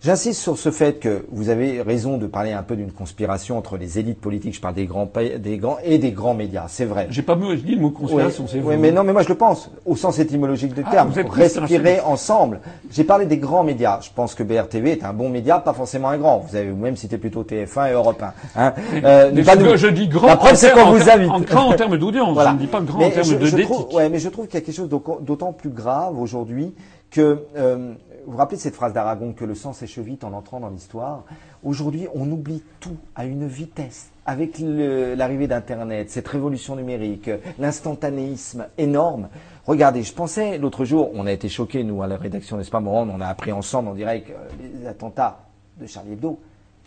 J'insiste 0.07 0.41
sur 0.41 0.57
ce 0.57 0.71
fait 0.71 1.01
que 1.01 1.25
vous 1.33 1.49
avez 1.49 1.83
raison 1.83 2.17
de 2.17 2.29
parler 2.29 2.53
un 2.53 2.63
peu 2.63 2.77
d'une 2.77 2.93
conspiration 2.93 3.59
entre 3.59 3.77
les 3.77 3.99
élites 3.99 4.21
politiques, 4.21 4.55
je 4.55 4.61
parle 4.61 4.75
des 4.77 4.87
grands, 4.87 5.07
pays- 5.09 5.37
des 5.41 5.59
grands 5.59 5.79
et 5.83 5.99
des 5.99 6.13
grands 6.13 6.33
médias, 6.35 6.67
c'est 6.69 6.85
vrai. 6.85 7.09
J'ai 7.11 7.23
pas 7.23 7.35
dit 7.35 7.75
le 7.75 7.81
mot 7.81 7.91
conspiration, 7.91 8.45
c'est 8.47 8.61
vous. 8.61 8.69
Oui, 8.69 8.77
mais 8.79 8.93
non, 8.93 9.03
mais 9.03 9.13
moi 9.13 9.23
je 9.25 9.29
le 9.29 9.35
pense, 9.35 9.69
au 9.85 9.97
sens 9.97 10.21
étymologique 10.21 10.75
du 10.75 10.85
Ah, 10.87 10.91
terme. 10.93 11.11
Respirer 11.29 11.99
ensemble. 12.07 12.61
J'ai 12.93 13.03
parlé 13.03 13.27
des 13.27 13.39
grands 13.39 13.65
médias. 13.65 13.99
Je 14.01 14.11
pense 14.15 14.37
que 14.37 14.45
BRTV 14.45 14.93
est 14.93 15.05
un 15.05 15.13
bon 15.13 15.29
média, 15.29 15.59
pas 15.59 15.73
forcément 15.73 16.11
un 16.11 16.19
grand. 16.19 16.39
Vous 16.49 16.55
avez 16.55 16.71
vous-même 16.71 16.95
cité 16.97 17.19
plutôt 17.19 17.43
TF1 17.43 17.89
et 17.89 17.93
Europe 17.95 18.23
1. 18.23 18.33
Hein. 18.55 18.75
Euh, 19.03 19.33
Mais 19.35 19.43
pas 19.43 19.55
je, 19.59 19.65
nous. 19.65 19.77
je 19.77 19.89
dis 19.89 20.07
grand. 20.07 20.29
La 20.29 20.37
preuve, 20.37 20.55
c'est 20.55 20.73
en 20.73 20.93
vous 20.93 21.11
invite. 21.11 21.31
En 21.33 21.41
grand 21.41 21.71
en 21.71 21.73
termes 21.75 21.99
d'audience. 21.99 22.33
Voilà. 22.33 22.51
Je 22.51 22.55
ne 22.55 22.61
dis 22.61 22.67
pas 22.69 22.81
grand 22.81 22.99
Mais 23.01 23.07
en 23.07 23.11
termes 23.11 23.39
d'éthique. 23.39 23.93
ouais, 23.93 24.09
mais 24.09 24.21
je 24.21 24.29
trouve 24.29 24.47
qu'il 24.47 24.55
y 24.55 24.63
a 24.63 24.65
quelque 24.65 24.77
chose 24.77 24.89
d'au- 24.89 25.19
d'autant 25.21 25.53
plus 25.53 25.71
grave 25.71 26.17
aujourd'hui 26.17 26.73
que 27.11 27.39
euh, 27.57 27.93
vous 28.27 28.33
vous 28.33 28.39
rappelez 28.39 28.59
cette 28.59 28.75
phrase 28.75 28.93
d'Aragon 28.93 29.33
que 29.33 29.45
le 29.45 29.55
sang 29.55 29.73
sèche 29.73 29.99
vite 30.01 30.25
en 30.25 30.33
entrant 30.33 30.59
dans 30.59 30.69
l'histoire. 30.69 31.23
Aujourd'hui, 31.63 32.09
on 32.13 32.29
oublie 32.31 32.63
tout 32.81 32.97
à 33.15 33.25
une 33.25 33.47
vitesse. 33.47 34.09
Avec 34.27 34.59
l'arrivée 34.59 35.47
d'Internet, 35.47 36.11
cette 36.11 36.27
révolution 36.27 36.75
numérique, 36.75 37.31
l'instantanéisme 37.61 38.67
énorme. 38.79 39.29
Regardez, 39.67 40.03
je 40.03 40.13
pensais 40.13 40.59
l'autre 40.59 40.85
jour, 40.85 41.11
on 41.15 41.27
a 41.27 41.33
été 41.33 41.49
choqués, 41.49 41.85
nous, 41.85 42.03
à 42.03 42.09
la 42.09 42.17
rédaction, 42.17 42.57
n'est-ce 42.57 42.71
pas, 42.71 42.81
Morand, 42.81 43.09
on 43.09 43.21
a 43.21 43.27
appris 43.29 43.53
ensemble 43.53 43.91
en 43.91 43.95
direct 43.95 44.31
euh, 44.31 44.49
les 44.81 44.87
attentats 44.89 45.39
de 45.81 45.87
Charlie 45.87 46.13
Hebdo. 46.15 46.41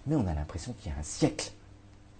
Mais 0.08 0.16
on 0.18 0.28
a 0.28 0.34
l'impression 0.34 0.74
qu'il 0.78 0.92
y 0.92 0.96
a 0.96 1.00
un 1.00 1.04
siècle. 1.04 1.52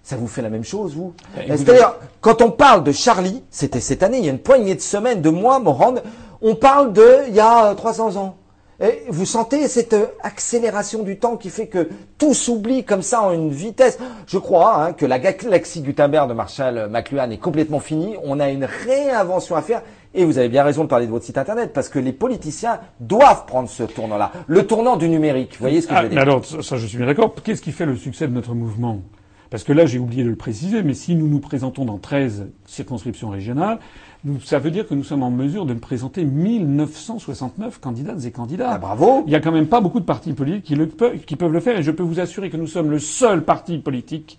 Ça 0.02 0.16
vous 0.16 0.28
fait 0.28 0.42
la 0.42 0.50
même 0.50 0.64
chose, 0.64 0.96
vous? 0.96 1.14
Eh, 1.38 1.52
Euh, 1.52 1.58
C'est-à-dire, 1.58 1.96
quand 2.22 2.42
on 2.42 2.52
parle 2.52 2.86
de 2.86 2.94
Charlie, 2.94 3.44
c'était 3.50 3.82
cette 3.82 4.04
année, 4.04 4.20
il 4.20 4.26
y 4.26 4.30
a 4.30 4.32
une 4.32 4.40
poignée 4.40 4.76
de 4.76 4.82
semaines, 4.82 5.22
de 5.22 5.30
mois, 5.30 5.60
Morand, 5.60 5.96
on 6.42 6.56
parle 6.56 6.94
de 6.94 7.28
il 7.28 7.36
y 7.36 7.42
a 7.42 7.72
euh, 7.72 7.76
300 7.76 8.16
ans. 8.16 8.38
Et 8.82 9.04
vous 9.10 9.26
sentez 9.26 9.68
cette 9.68 9.94
euh, 9.94 10.06
accélération 10.24 11.04
du 11.04 11.20
temps 11.20 11.36
qui 11.36 11.50
fait 11.50 11.68
que 11.68 11.90
tout 12.18 12.34
s'oublie 12.34 12.86
comme 12.86 13.02
ça 13.02 13.22
en 13.22 13.34
une 13.34 13.52
vitesse. 13.52 14.00
Je 14.26 14.38
crois 14.38 14.84
hein, 14.84 14.94
que 14.94 15.06
la 15.06 15.20
galaxie 15.20 15.82
Gutenberg 15.82 16.30
de 16.30 16.34
Marshall 16.34 16.88
McLuhan 16.90 17.30
est 17.30 17.38
complètement 17.38 17.80
finie. 17.82 18.16
On 18.24 18.40
a 18.40 18.50
une 18.50 18.66
réinvention 18.66 19.56
à 19.58 19.62
faire. 19.62 19.82
Et 20.14 20.26
vous 20.26 20.38
avez 20.40 20.50
bien 20.50 20.64
raison 20.64 20.84
de 20.84 20.90
parler 20.90 21.06
de 21.06 21.12
votre 21.12 21.26
site 21.26 21.38
internet 21.38 21.72
parce 21.74 21.90
que 21.90 22.00
les 22.00 22.14
politiciens 22.14 22.80
doivent 23.00 23.46
prendre 23.46 23.70
ce 23.70 23.84
tournant-là, 23.84 24.32
le 24.48 24.66
tournant 24.66 24.98
du 24.98 25.08
numérique. 25.08 25.52
Vous 25.54 25.60
voyez 25.60 25.82
ce 25.82 25.88
que 25.88 25.94
Ah, 25.94 25.98
je 25.98 26.04
veux 26.04 26.10
mais 26.10 26.16
dire 26.16 26.22
alors, 26.24 26.44
ça, 26.44 26.62
ça, 26.64 26.78
je 26.78 26.88
suis 26.88 26.98
bien 26.98 27.06
d'accord. 27.06 27.36
Qu'est-ce 27.44 27.62
qui 27.62 27.72
fait 27.72 27.86
le 27.86 27.96
succès 27.96 28.28
de 28.28 28.34
notre 28.34 28.56
mouvement? 28.56 29.02
Parce 29.50 29.64
que 29.64 29.74
là, 29.74 29.86
j'ai 29.86 29.98
oublié 29.98 30.24
de 30.24 30.30
le 30.30 30.36
préciser, 30.36 30.84
mais 30.84 30.94
si 30.94 31.16
nous 31.16 31.28
nous 31.28 31.40
présentons 31.40 31.86
dans 31.86 31.98
13 31.98 32.48
circonscriptions 32.66 33.30
régionales, 33.30 33.80
nous, 34.24 34.40
ça 34.42 34.60
veut 34.60 34.70
dire 34.70 34.88
que 34.88 34.94
nous 34.94 35.04
sommes 35.04 35.24
en 35.24 35.32
mesure 35.32 35.66
de 35.66 35.74
présenter 35.74 36.24
1969 36.24 37.80
candidates 37.80 38.26
et 38.26 38.32
candidats. 38.32 38.72
Ah, 38.74 38.78
bravo. 38.78 39.24
Il 39.26 39.32
y 39.32 39.36
a 39.36 39.40
quand 39.40 39.52
même 39.52 39.68
pas 39.68 39.82
beaucoup 39.82 40.00
de 40.00 40.06
partis 40.06 40.34
politiques 40.34 40.66
qui, 40.66 40.76
le 40.76 40.88
peuvent, 40.88 41.18
qui 41.20 41.36
peuvent 41.36 41.54
le 41.54 41.62
faire, 41.62 41.80
et 41.80 41.84
je 41.84 41.92
peux 41.92 42.04
vous 42.04 42.20
assurer 42.20 42.50
que 42.50 42.58
nous 42.58 42.68
sommes 42.68 42.92
le 42.92 43.00
seul 43.00 43.44
parti 43.44 43.80
politique 43.80 44.38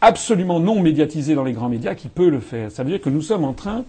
absolument 0.00 0.60
non 0.60 0.80
médiatisé 0.80 1.34
dans 1.34 1.44
les 1.44 1.52
grands 1.52 1.70
médias 1.70 1.94
qui 1.94 2.08
peut 2.08 2.28
le 2.28 2.40
faire. 2.40 2.70
Ça 2.70 2.84
veut 2.84 2.90
dire 2.90 3.00
que 3.00 3.10
nous 3.10 3.22
sommes 3.22 3.44
en 3.44 3.54
train 3.54 3.84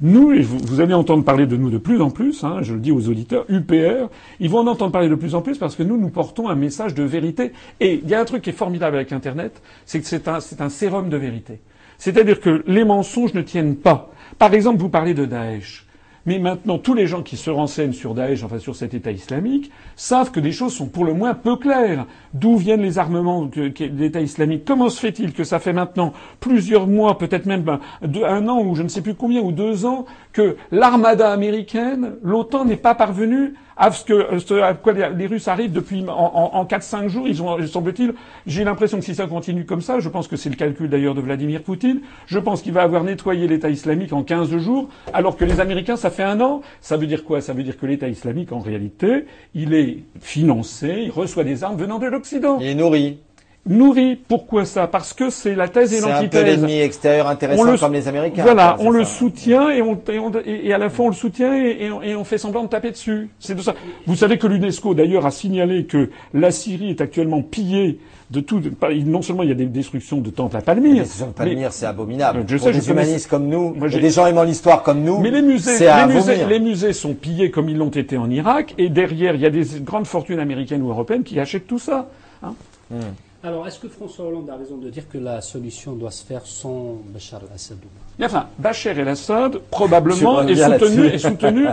nous, 0.00 0.32
et 0.32 0.42
vous, 0.42 0.80
allez 0.80 0.92
entendre 0.92 1.24
parler 1.24 1.46
de 1.46 1.56
nous 1.56 1.70
de 1.70 1.78
plus 1.78 2.02
en 2.02 2.10
plus, 2.10 2.44
hein, 2.44 2.58
je 2.60 2.74
le 2.74 2.80
dis 2.80 2.92
aux 2.92 3.08
auditeurs, 3.08 3.46
UPR, 3.48 4.10
ils 4.40 4.50
vont 4.50 4.58
en 4.58 4.66
entendre 4.66 4.92
parler 4.92 5.08
de 5.08 5.14
plus 5.14 5.34
en 5.34 5.40
plus 5.40 5.56
parce 5.56 5.74
que 5.74 5.82
nous, 5.82 5.96
nous 5.96 6.10
portons 6.10 6.48
un 6.50 6.54
message 6.54 6.94
de 6.94 7.02
vérité. 7.02 7.52
Et 7.80 8.00
il 8.02 8.08
y 8.08 8.14
a 8.14 8.20
un 8.20 8.24
truc 8.26 8.42
qui 8.42 8.50
est 8.50 8.52
formidable 8.52 8.96
avec 8.96 9.12
Internet, 9.12 9.62
c'est 9.86 10.00
que 10.00 10.06
c'est 10.06 10.28
un, 10.28 10.40
c'est 10.40 10.60
un 10.60 10.68
sérum 10.68 11.08
de 11.08 11.16
vérité. 11.16 11.60
C'est-à-dire 11.96 12.40
que 12.40 12.62
les 12.66 12.84
mensonges 12.84 13.32
ne 13.32 13.40
tiennent 13.40 13.76
pas. 13.76 14.10
Par 14.38 14.52
exemple, 14.52 14.80
vous 14.80 14.90
parlez 14.90 15.14
de 15.14 15.24
Daesh. 15.24 15.85
Mais 16.26 16.40
maintenant, 16.40 16.78
tous 16.78 16.94
les 16.94 17.06
gens 17.06 17.22
qui 17.22 17.36
se 17.36 17.50
renseignent 17.50 17.92
sur 17.92 18.14
Daesh, 18.14 18.42
enfin 18.42 18.58
sur 18.58 18.74
cet 18.74 18.94
État 18.94 19.12
islamique, 19.12 19.70
savent 19.94 20.32
que 20.32 20.40
des 20.40 20.50
choses 20.50 20.74
sont 20.74 20.88
pour 20.88 21.04
le 21.04 21.14
moins 21.14 21.34
peu 21.34 21.56
claires. 21.56 22.06
D'où 22.34 22.56
viennent 22.56 22.82
les 22.82 22.98
armements 22.98 23.46
de 23.46 23.72
l'État 23.96 24.20
islamique? 24.20 24.64
Comment 24.64 24.88
se 24.88 24.98
fait-il 24.98 25.32
que 25.32 25.44
ça 25.44 25.60
fait 25.60 25.72
maintenant 25.72 26.12
plusieurs 26.40 26.88
mois, 26.88 27.16
peut-être 27.16 27.46
même 27.46 27.62
ben, 27.62 27.80
un 28.02 28.48
an 28.48 28.60
ou 28.60 28.74
je 28.74 28.82
ne 28.82 28.88
sais 28.88 29.02
plus 29.02 29.14
combien, 29.14 29.40
ou 29.40 29.52
deux 29.52 29.86
ans, 29.86 30.04
que 30.32 30.56
l'armada 30.72 31.30
américaine, 31.30 32.16
l'OTAN 32.22 32.64
n'est 32.64 32.76
pas 32.76 32.96
parvenue 32.96 33.54
à 33.76 33.90
ce 33.90 34.04
que 34.04 34.60
à 34.62 34.74
quoi 34.74 34.92
les 34.92 35.26
Russes 35.26 35.48
arrivent 35.48 35.72
depuis 35.72 36.04
en, 36.08 36.12
en 36.12 36.64
4-5 36.64 37.08
jours, 37.08 37.28
ils 37.28 37.42
ont 37.42 37.64
semble-t-il, 37.66 38.14
j'ai 38.46 38.64
l'impression 38.64 38.98
que 38.98 39.04
si 39.04 39.14
ça 39.14 39.26
continue 39.26 39.64
comme 39.64 39.80
ça, 39.80 40.00
je 40.00 40.08
pense 40.08 40.28
que 40.28 40.36
c'est 40.36 40.50
le 40.50 40.56
calcul 40.56 40.88
d'ailleurs 40.88 41.14
de 41.14 41.20
Vladimir 41.20 41.62
Poutine, 41.62 42.00
je 42.26 42.38
pense 42.38 42.62
qu'il 42.62 42.72
va 42.72 42.82
avoir 42.82 43.04
nettoyé 43.04 43.46
l'État 43.46 43.68
islamique 43.68 44.12
en 44.12 44.22
15 44.22 44.56
jours, 44.56 44.88
alors 45.12 45.36
que 45.36 45.44
les 45.44 45.60
Américains 45.60 45.96
ça 45.96 46.10
fait 46.10 46.22
un 46.22 46.40
an. 46.40 46.62
Ça 46.80 46.96
veut 46.96 47.06
dire 47.06 47.24
quoi? 47.24 47.40
Ça 47.40 47.52
veut 47.52 47.62
dire 47.62 47.78
que 47.78 47.86
l'État 47.86 48.08
islamique 48.08 48.52
en 48.52 48.60
réalité, 48.60 49.26
il 49.54 49.74
est 49.74 50.04
financé, 50.20 51.02
il 51.04 51.10
reçoit 51.10 51.44
des 51.44 51.64
armes 51.64 51.76
venant 51.76 51.98
de 51.98 52.06
l'Occident. 52.06 52.58
Il 52.60 52.66
est 52.68 52.74
nourri 52.74 53.18
nourri. 53.66 54.16
Pourquoi 54.16 54.64
ça? 54.64 54.86
Parce 54.86 55.12
que 55.12 55.30
c'est 55.30 55.54
la 55.54 55.68
thèse 55.68 55.92
et 55.92 56.00
l'antithèse. 56.00 56.30
C'est 56.30 56.38
un 56.38 56.40
peu 56.42 56.46
l'ennemi 56.46 56.80
extérieur 56.80 57.28
intéressant 57.28 57.76
comme 57.76 57.92
les 57.92 58.08
Américains. 58.08 58.42
Voilà, 58.42 58.76
on 58.80 58.90
le 58.90 59.04
soutient 59.04 59.70
et, 59.70 59.82
on, 59.82 59.98
et, 60.44 60.72
à 60.72 60.78
la 60.78 60.88
fois 60.88 61.06
on 61.06 61.08
le 61.08 61.14
soutient 61.14 61.54
et, 61.54 61.90
on, 61.90 62.24
fait 62.24 62.38
semblant 62.38 62.64
de 62.64 62.68
taper 62.68 62.90
dessus. 62.90 63.28
C'est 63.38 63.54
de 63.54 63.62
ça. 63.62 63.74
Vous 64.06 64.16
savez 64.16 64.38
que 64.38 64.46
l'UNESCO 64.46 64.94
d'ailleurs 64.94 65.26
a 65.26 65.30
signalé 65.30 65.84
que 65.84 66.10
la 66.34 66.50
Syrie 66.50 66.90
est 66.90 67.00
actuellement 67.00 67.42
pillée 67.42 67.98
de 68.30 68.40
tout. 68.40 68.60
Non 69.06 69.22
seulement 69.22 69.42
il 69.42 69.48
y 69.48 69.52
a 69.52 69.56
des 69.56 69.66
destructions 69.66 70.18
de 70.18 70.30
temples 70.30 70.56
à 70.56 70.60
Palmyre. 70.60 70.94
Les 70.94 71.00
destructions 71.00 71.28
de 71.28 71.32
Palmyre, 71.32 71.72
c'est 71.72 71.86
abominable. 71.86 72.44
Je 72.48 72.56
sais, 72.56 72.72
des 72.72 72.90
humanistes 72.90 73.28
comme 73.28 73.48
nous, 73.48 73.76
des 73.88 74.10
gens 74.10 74.26
aimant 74.26 74.42
l'histoire 74.42 74.82
comme 74.82 75.02
nous. 75.02 75.20
Mais 75.20 75.30
les 75.30 75.42
musées, 75.42 75.78
les 75.78 76.14
musées, 76.14 76.44
les 76.46 76.60
musées 76.60 76.92
sont 76.92 77.14
pillés 77.14 77.50
comme 77.50 77.68
ils 77.68 77.76
l'ont 77.76 77.90
été 77.90 78.16
en 78.16 78.30
Irak, 78.30 78.74
et 78.78 78.88
derrière 78.88 79.34
il 79.34 79.40
y 79.40 79.46
a 79.46 79.50
des 79.50 79.64
grandes 79.80 80.06
fortunes 80.06 80.40
américaines 80.40 80.82
ou 80.82 80.90
européennes 80.90 81.22
qui 81.22 81.38
achètent 81.38 81.66
tout 81.66 81.78
ça. 81.78 82.08
Hein 82.42 82.54
hmm. 82.90 83.00
Alors, 83.44 83.66
est-ce 83.68 83.78
que 83.78 83.88
François 83.88 84.24
Hollande 84.26 84.48
a 84.50 84.56
raison 84.56 84.76
de 84.76 84.88
dire 84.88 85.08
que 85.08 85.18
la 85.18 85.40
solution 85.40 85.92
doit 85.92 86.10
se 86.10 86.24
faire 86.24 86.40
sans 86.44 86.96
Bachar 87.12 87.40
el-Assad 87.48 87.76
Enfin, 88.20 88.46
Bachar 88.58 88.98
el-Assad 88.98 89.58
probablement 89.70 90.42
est 90.42 90.56
soutenu, 90.56 91.06
est 91.06 91.18
soutenu 91.18 91.66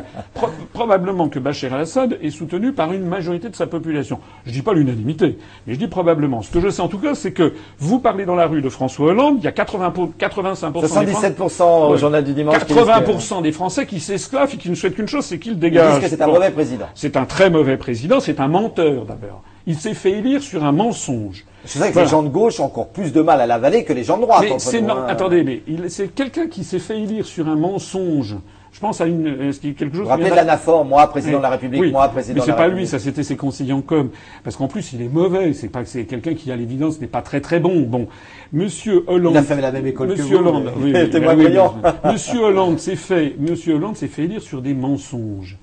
probablement 0.74 1.30
que 1.30 1.40
Bachar 1.40 1.74
el-Assad 1.74 2.18
est 2.22 2.30
soutenu 2.32 2.74
par 2.74 2.92
une 2.92 3.06
majorité 3.06 3.50
de 3.50 3.56
sa 3.56 3.66
population. 3.66 4.20
Je 4.46 4.52
dis 4.52 4.62
pas 4.62 4.74
l'unanimité, 4.74 5.40
mais 5.66 5.74
je 5.74 5.80
dis 5.80 5.88
probablement. 5.88 6.42
Ce 6.42 6.52
que 6.52 6.60
je 6.60 6.70
sais 6.70 6.82
en 6.82 6.90
tout 6.90 7.00
cas, 7.00 7.16
c'est 7.16 7.32
que 7.32 7.54
vous 7.80 8.00
parlez 8.00 8.26
dans 8.26 8.36
la 8.36 8.46
rue 8.46 8.62
de 8.62 8.70
François 8.70 9.08
Hollande, 9.08 9.38
il 9.40 9.46
y 9.46 9.48
a 9.48 9.54
80 9.54 9.94
85 10.18 10.76
77% 10.76 11.92
au 11.92 11.98
journal 11.98 12.24
du 12.24 12.34
dimanche. 12.34 12.60
80 12.60 13.42
des 13.42 13.52
Français 13.54 13.86
qui 13.86 14.00
s'esclavent 14.02 14.54
et 14.54 14.58
qui 14.58 14.70
ne 14.70 14.76
souhaitent 14.76 14.96
qu'une 14.96 15.08
chose, 15.08 15.26
c'est 15.26 15.40
qu'il 15.40 15.58
dégage. 15.58 16.02
que 16.02 16.08
c'est 16.10 16.22
un 16.22 16.28
mauvais 16.28 16.52
président. 16.52 16.86
C'est 16.94 17.16
un 17.16 17.26
très 17.26 17.50
mauvais 17.50 17.78
président. 17.78 18.20
C'est 18.20 18.40
un 18.42 18.50
menteur 18.50 19.06
d'abord. 19.06 19.42
Il 19.66 19.76
s'est 19.76 19.94
fait 19.94 20.12
élire 20.12 20.42
sur 20.42 20.64
un 20.64 20.72
mensonge. 20.72 21.46
C'est 21.66 21.80
vrai 21.80 21.92
que 21.92 22.00
les 22.00 22.08
gens 22.08 22.24
de 22.24 22.30
gauche 22.30 22.60
ont 22.60 22.66
encore 22.66 22.90
plus 22.90 23.14
de 23.14 23.22
mal 23.22 23.40
à 23.40 23.48
l'avaler 23.48 23.86
que 23.86 23.94
les 23.94 24.04
gens 24.04 24.18
de 24.18 24.24
droite. 24.24 24.44
Mais 24.44 24.60
c'est 24.60 24.82
non, 24.82 25.06
attendez, 25.08 25.44
mais 25.44 25.62
c'est 25.90 26.14
quelqu'un 26.14 26.48
qui 26.48 26.64
s'est 26.64 26.80
fait 26.80 27.00
élire 27.00 27.26
sur 27.26 27.48
un 27.48 27.56
mensonge. 27.56 28.36
Je 28.74 28.80
pense 28.80 29.02
à 29.02 29.06
une 29.06 29.28
euh, 29.28 29.52
quelque 29.62 29.96
chose. 29.96 30.02
Vous 30.02 30.08
rappelez 30.08 30.32
de 30.32 30.36
l'anaphore, 30.36 30.84
moi 30.84 31.08
président 31.08 31.38
de 31.38 31.44
la 31.44 31.52
République, 31.52 31.92
moi 31.92 32.10
président. 32.10 32.42
Mais 32.42 32.46
c'est 32.46 32.56
pas 32.56 32.68
lui, 32.68 32.88
ça 32.88 32.98
c'était 32.98 33.22
ses 33.22 33.38
conseillers 33.38 33.72
en 33.72 33.82
com. 33.82 34.10
Parce 34.44 34.56
qu'en 34.56 34.68
plus 34.68 34.94
il 34.94 35.02
est 35.04 35.10
mauvais. 35.10 35.54
C'est 35.54 35.68
pas 35.68 35.86
c'est 35.86 36.06
quelqu'un 36.06 36.34
qui 36.34 36.52
à 36.52 36.56
l'évidence 36.56 37.00
n'est 37.00 37.08
pas 37.08 37.22
très 37.22 37.40
très 37.40 37.60
bon. 37.60 37.82
Bon, 37.82 38.08
Monsieur 38.52 39.04
Hollande. 39.08 39.34
Il 39.36 39.38
a 39.38 39.44
fait 39.44 39.62
la 39.62 39.72
même 39.72 39.86
école 39.86 40.10
Monsieur 40.10 40.24
que 40.24 40.30
vous, 40.30 40.38
Hollande. 40.38 40.72
Oui, 40.78 40.92
oui, 40.96 42.12
Monsieur 42.12 42.40
Hollande 42.40 42.80
s'est 42.80 42.96
fait. 42.96 43.36
Monsieur 43.38 43.76
Hollande 43.76 43.96
s'est 43.96 44.08
fait 44.08 44.24
élire 44.24 44.42
sur 44.42 44.62
des 44.62 44.74
mensonges. 44.74 45.60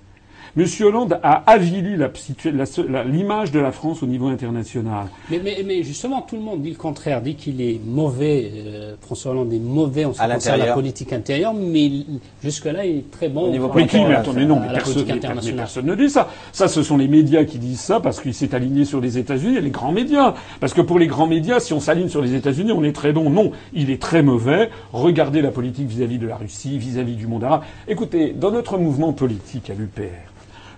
M. 0.56 0.66
Hollande 0.80 1.20
a 1.22 1.44
avili 1.46 1.96
l'image 3.06 3.52
de 3.52 3.60
la 3.60 3.70
France 3.70 4.02
au 4.02 4.06
niveau 4.06 4.26
international. 4.26 5.06
Mais, 5.30 5.82
justement, 5.82 6.22
tout 6.22 6.36
le 6.36 6.42
monde 6.42 6.62
dit 6.62 6.70
le 6.70 6.76
contraire, 6.76 7.22
dit 7.22 7.36
qu'il 7.36 7.60
est 7.60 7.80
mauvais, 7.84 8.50
euh, 8.54 8.94
François 9.00 9.32
Hollande 9.32 9.52
est 9.52 9.58
mauvais 9.58 10.04
en 10.04 10.12
ce 10.12 10.20
qui 10.20 10.28
concerne 10.28 10.58
la 10.58 10.72
politique 10.72 11.12
intérieure, 11.12 11.54
mais 11.54 11.90
jusque-là, 12.42 12.84
il 12.84 12.98
est 12.98 13.10
très 13.10 13.28
bon 13.28 13.48
au 13.48 13.50
niveau 13.50 13.68
politique 13.68 14.00
mais 14.08 14.14
attendez, 14.14 14.44
non, 14.44 14.60
mais 14.60 14.72
personne, 14.72 15.04
mais 15.06 15.52
personne 15.52 15.86
ne 15.86 15.94
dit 15.94 16.10
ça. 16.10 16.28
Ça, 16.52 16.68
ce 16.68 16.82
sont 16.82 16.96
les 16.96 17.08
médias 17.08 17.44
qui 17.44 17.58
disent 17.58 17.80
ça 17.80 18.00
parce 18.00 18.20
qu'il 18.20 18.34
s'est 18.34 18.54
aligné 18.54 18.84
sur 18.84 19.00
les 19.00 19.18
États-Unis 19.18 19.56
et 19.56 19.60
les 19.60 19.70
grands 19.70 19.92
médias. 19.92 20.34
Parce 20.58 20.74
que 20.74 20.80
pour 20.80 20.98
les 20.98 21.06
grands 21.06 21.26
médias, 21.26 21.60
si 21.60 21.72
on 21.72 21.80
s'aligne 21.80 22.08
sur 22.08 22.22
les 22.22 22.34
États-Unis, 22.34 22.72
on 22.72 22.82
est 22.82 22.94
très 22.94 23.12
bon. 23.12 23.30
Non, 23.30 23.52
il 23.72 23.90
est 23.90 24.00
très 24.00 24.22
mauvais. 24.22 24.70
Regardez 24.92 25.42
la 25.42 25.50
politique 25.50 25.86
vis-à-vis 25.86 26.16
-vis 26.16 26.20
de 26.20 26.26
la 26.26 26.36
Russie, 26.36 26.78
vis-à-vis 26.78 27.12
-vis 27.12 27.16
du 27.16 27.26
monde 27.26 27.44
arabe. 27.44 27.62
Écoutez, 27.86 28.32
dans 28.32 28.50
notre 28.50 28.78
mouvement 28.78 29.12
politique 29.12 29.70
à 29.70 29.74
l'UPR, 29.74 30.30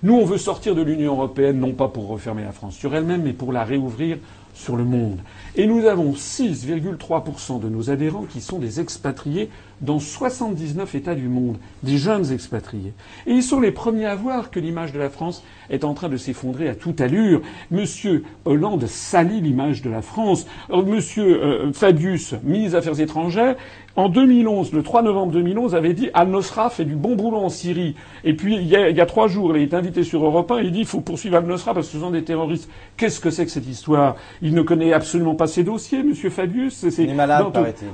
nous, 0.03 0.15
on 0.15 0.25
veut 0.25 0.38
sortir 0.38 0.75
de 0.75 0.83
l'Union 0.83 1.12
européenne, 1.12 1.61
non 1.61 1.73
pas 1.73 1.88
pour 1.88 2.09
refermer 2.09 2.43
la 2.43 2.53
France 2.53 2.75
sur 2.75 2.95
elle-même, 2.95 3.23
mais 3.23 3.33
pour 3.33 3.53
la 3.53 3.62
réouvrir 3.62 4.19
sur 4.55 4.77
le 4.77 4.85
monde. 4.85 5.21
Et 5.55 5.67
nous 5.67 5.87
avons 5.87 6.12
6,3% 6.12 7.61
de 7.61 7.69
nos 7.69 7.88
adhérents 7.88 8.25
qui 8.25 8.41
sont 8.41 8.59
des 8.59 8.81
expatriés 8.81 9.49
dans 9.83 9.99
79 9.99 10.95
États 10.95 11.14
du 11.14 11.29
monde, 11.29 11.59
des 11.83 11.99
jeunes 11.99 12.33
expatriés. 12.33 12.92
Et 13.27 13.33
ils 13.33 13.42
sont 13.42 13.61
les 13.61 13.73
premiers 13.73 14.07
à 14.07 14.14
voir 14.14 14.51
que 14.51 14.61
l'image 14.61 14.92
de 14.92 14.99
la 14.99 15.11
France 15.11 15.42
est 15.71 15.85
en 15.85 15.95
train 15.95 16.09
de 16.09 16.16
s'effondrer 16.16 16.68
à 16.68 16.75
toute 16.75 17.01
allure. 17.01 17.42
Monsieur 17.71 18.25
Hollande 18.45 18.87
salit 18.87 19.40
l'image 19.40 19.83
de 19.83 19.90
la 19.90 20.03
France. 20.03 20.47
Euh, 20.71 20.83
monsieur 20.83 21.42
euh, 21.42 21.73
Fabius, 21.73 22.35
ministre 22.45 22.71
des 22.71 22.77
Affaires 22.77 23.01
étrangères, 23.01 23.57
en 23.95 24.09
2011, 24.09 24.73
le 24.73 24.83
3 24.83 25.03
novembre 25.03 25.33
2011, 25.33 25.75
avait 25.75 25.92
dit 25.92 26.09
Al-Nosra 26.14 26.71
fait 26.71 26.87
du 26.87 26.95
bon 26.95 27.14
boulot 27.14 27.37
en 27.37 27.51
Syrie. 27.51 27.95
Et 28.25 28.35
puis, 28.35 28.57
il 28.57 28.66
y 28.66 28.75
a, 28.75 28.88
il 28.88 28.97
y 28.97 29.01
a 29.03 29.07
trois 29.07 29.29
jours, 29.29 29.55
il 29.55 29.62
est 29.62 29.75
invité 29.75 30.03
sur 30.03 30.25
Europe 30.25 30.51
1, 30.51 30.61
il 30.61 30.73
dit 30.73 30.81
il 30.81 30.87
faut 30.87 31.01
poursuivre 31.01 31.37
Al-Nosra 31.37 31.75
parce 31.75 31.88
que 31.88 31.92
ce 31.92 31.99
sont 31.99 32.11
des 32.11 32.25
terroristes. 32.25 32.71
Qu'est-ce 32.97 33.21
que 33.21 33.29
c'est 33.29 33.45
que 33.45 33.51
cette 33.51 33.68
histoire? 33.68 34.16
Il 34.40 34.55
ne 34.55 34.62
connaît 34.62 34.95
absolument 34.95 35.35
pas 35.35 35.47
ses 35.47 35.62
dossiers, 35.62 36.03
Monsieur 36.03 36.31
Fabius. 36.31 36.87
il 36.99 37.11
est 37.11 37.14
malade, 37.14 37.47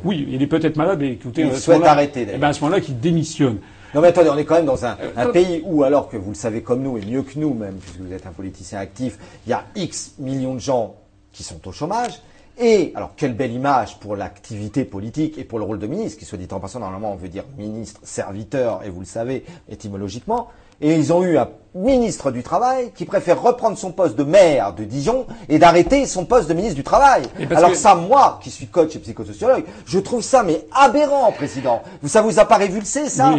Oui, 0.05 0.24
il 0.31 0.40
est 0.40 0.46
peut-être 0.46 0.77
malade, 0.77 0.98
mais 1.01 1.12
écoutez... 1.12 1.42
Il 1.42 1.53
souhaite 1.78 1.90
arrêter, 1.90 2.26
eh 2.34 2.38
ben, 2.38 2.48
à 2.48 2.52
ce 2.52 2.60
moment-là, 2.62 2.80
qu'il 2.80 2.98
démissionne. 2.98 3.58
Non 3.94 4.02
mais 4.02 4.08
attendez, 4.08 4.28
on 4.28 4.36
est 4.36 4.44
quand 4.44 4.56
même 4.56 4.66
dans 4.66 4.84
un, 4.84 4.98
un, 5.16 5.26
pays 5.30 5.62
où, 5.64 5.82
alors 5.82 6.10
que 6.10 6.18
vous 6.18 6.30
le 6.30 6.36
savez 6.36 6.62
comme 6.62 6.82
nous, 6.82 6.98
et 6.98 7.04
mieux 7.06 7.22
que 7.22 7.38
nous 7.38 7.54
même, 7.54 7.76
puisque 7.76 8.00
vous 8.00 8.12
êtes 8.12 8.26
un 8.26 8.32
politicien 8.32 8.78
actif, 8.78 9.18
il 9.46 9.50
y 9.50 9.52
a 9.54 9.64
X 9.76 10.14
millions 10.18 10.54
de 10.54 10.60
gens 10.60 10.96
qui 11.32 11.42
sont 11.42 11.66
au 11.66 11.72
chômage, 11.72 12.20
et, 12.60 12.92
alors, 12.96 13.12
quelle 13.16 13.34
belle 13.34 13.52
image 13.52 14.00
pour 14.00 14.16
l'activité 14.16 14.84
politique 14.84 15.38
et 15.38 15.44
pour 15.44 15.60
le 15.60 15.64
rôle 15.64 15.78
de 15.78 15.86
ministre, 15.86 16.18
qui 16.18 16.24
soit 16.24 16.38
dit 16.38 16.48
en 16.50 16.58
passant, 16.58 16.80
normalement, 16.80 17.12
on 17.12 17.16
veut 17.16 17.28
dire 17.28 17.44
ministre, 17.56 18.00
serviteur, 18.02 18.82
et 18.84 18.90
vous 18.90 19.00
le 19.00 19.06
savez, 19.06 19.44
étymologiquement. 19.68 20.48
Et 20.80 20.94
ils 20.94 21.12
ont 21.12 21.24
eu 21.24 21.36
un 21.38 21.48
ministre 21.74 22.30
du 22.30 22.42
Travail 22.42 22.92
qui 22.94 23.04
préfère 23.04 23.42
reprendre 23.42 23.76
son 23.76 23.90
poste 23.92 24.16
de 24.16 24.22
maire 24.24 24.72
de 24.74 24.84
Dijon 24.84 25.26
et 25.48 25.58
d'arrêter 25.58 26.06
son 26.06 26.24
poste 26.24 26.48
de 26.48 26.54
ministre 26.54 26.76
du 26.76 26.84
Travail. 26.84 27.22
Alors 27.50 27.74
ça, 27.74 27.94
moi, 27.94 28.38
qui 28.42 28.50
suis 28.50 28.66
coach 28.66 28.94
et 28.96 28.98
psychosociologue, 28.98 29.64
je 29.86 29.98
trouve 29.98 30.22
ça 30.22 30.42
mais 30.42 30.64
aberrant, 30.72 31.30
président. 31.32 31.82
Ça 32.04 32.22
vous 32.22 32.38
a 32.38 32.44
pas 32.44 32.56
révulsé, 32.56 33.08
ça 33.08 33.34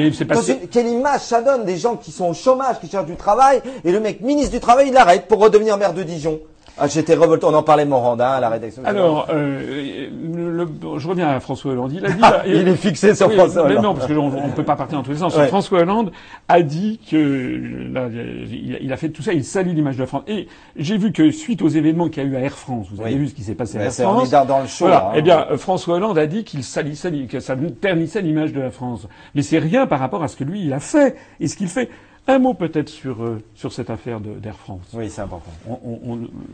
Quelle 0.71 0.87
image 0.87 1.21
ça 1.21 1.41
donne 1.41 1.65
des 1.65 1.77
gens 1.77 1.95
qui 1.95 2.11
sont 2.11 2.29
au 2.29 2.33
chômage, 2.33 2.79
qui 2.79 2.89
cherchent 2.89 3.05
du 3.05 3.15
travail, 3.15 3.61
et 3.83 3.91
le 3.91 3.99
mec 3.99 4.21
ministre 4.21 4.51
du 4.51 4.59
Travail, 4.59 4.89
il 4.89 4.97
arrête 4.97 5.27
pour 5.27 5.39
redevenir 5.39 5.77
maire 5.77 5.93
de 5.93 6.03
Dijon 6.03 6.39
ah, 6.79 6.87
j'étais 6.87 7.15
revolté. 7.15 7.45
On 7.45 7.53
en 7.53 7.63
parlait 7.63 7.85
de 7.85 7.89
Morandin 7.89 8.29
à 8.29 8.39
la 8.39 8.49
rédaction. 8.49 8.81
Alors, 8.85 9.27
euh, 9.31 10.09
je 10.97 11.07
reviens 11.07 11.29
à 11.29 11.39
François 11.39 11.71
Hollande. 11.71 11.93
Il 11.93 12.05
a 12.05 12.09
dit. 12.09 12.21
Ah, 12.21 12.43
il 12.45 12.67
est 12.67 12.75
fixé 12.75 13.15
sur 13.15 13.31
François 13.31 13.63
Hollande. 13.63 13.77
Mais 13.77 13.81
non, 13.81 13.93
parce 13.93 14.07
que 14.07 14.13
on, 14.13 14.29
ne 14.29 14.51
peut 14.51 14.63
pas 14.63 14.75
partir 14.75 14.97
dans 14.97 15.03
tous 15.03 15.11
les 15.11 15.17
sens. 15.17 15.37
François 15.47 15.79
Hollande 15.79 16.11
a 16.47 16.61
dit 16.61 16.99
que 17.09 17.91
là, 17.93 18.07
il 18.81 18.91
a 18.91 18.97
fait 18.97 19.09
tout 19.09 19.21
ça. 19.21 19.33
Il 19.33 19.43
salit 19.43 19.73
l'image 19.73 19.95
de 19.95 20.01
la 20.01 20.07
France. 20.07 20.23
Et 20.27 20.47
j'ai 20.75 20.97
vu 20.97 21.11
que 21.11 21.31
suite 21.31 21.61
aux 21.61 21.67
événements 21.67 22.09
qu'il 22.09 22.23
y 22.23 22.25
a 22.25 22.29
eu 22.29 22.35
à 22.35 22.39
Air 22.39 22.57
France, 22.57 22.87
vous 22.91 23.01
avez 23.01 23.15
vu 23.15 23.27
ce 23.27 23.35
qui 23.35 23.43
s'est 23.43 23.55
passé 23.55 23.77
à 23.77 23.83
Air 23.83 23.91
France. 23.91 24.29
dans 24.29 24.59
le 24.59 24.67
show. 24.67 24.85
Voilà. 24.85 25.07
Hein. 25.07 25.13
Eh 25.15 25.21
bien, 25.21 25.45
François 25.57 25.95
Hollande 25.95 26.17
a 26.17 26.27
dit 26.27 26.43
qu'il 26.43 26.63
salissait, 26.63 27.11
que 27.29 27.39
ça 27.39 27.55
ternissait 27.81 28.21
l'image 28.21 28.53
de 28.53 28.61
la 28.61 28.71
France. 28.71 29.07
Mais 29.35 29.41
c'est 29.41 29.59
rien 29.59 29.87
par 29.87 29.99
rapport 29.99 30.23
à 30.23 30.27
ce 30.27 30.35
que 30.35 30.43
lui 30.43 30.63
il 30.65 30.73
a 30.73 30.79
fait 30.79 31.15
et 31.39 31.47
ce 31.47 31.55
qu'il 31.57 31.67
fait. 31.67 31.89
Un 32.29 32.37
mot 32.37 32.53
peut-être 32.53 32.89
sur, 32.89 33.23
euh, 33.23 33.41
sur 33.55 33.73
cette 33.73 33.89
affaire 33.89 34.19
d'Air 34.19 34.55
France. 34.55 34.83
Oui, 34.93 35.09
c'est 35.09 35.21
important. 35.21 35.49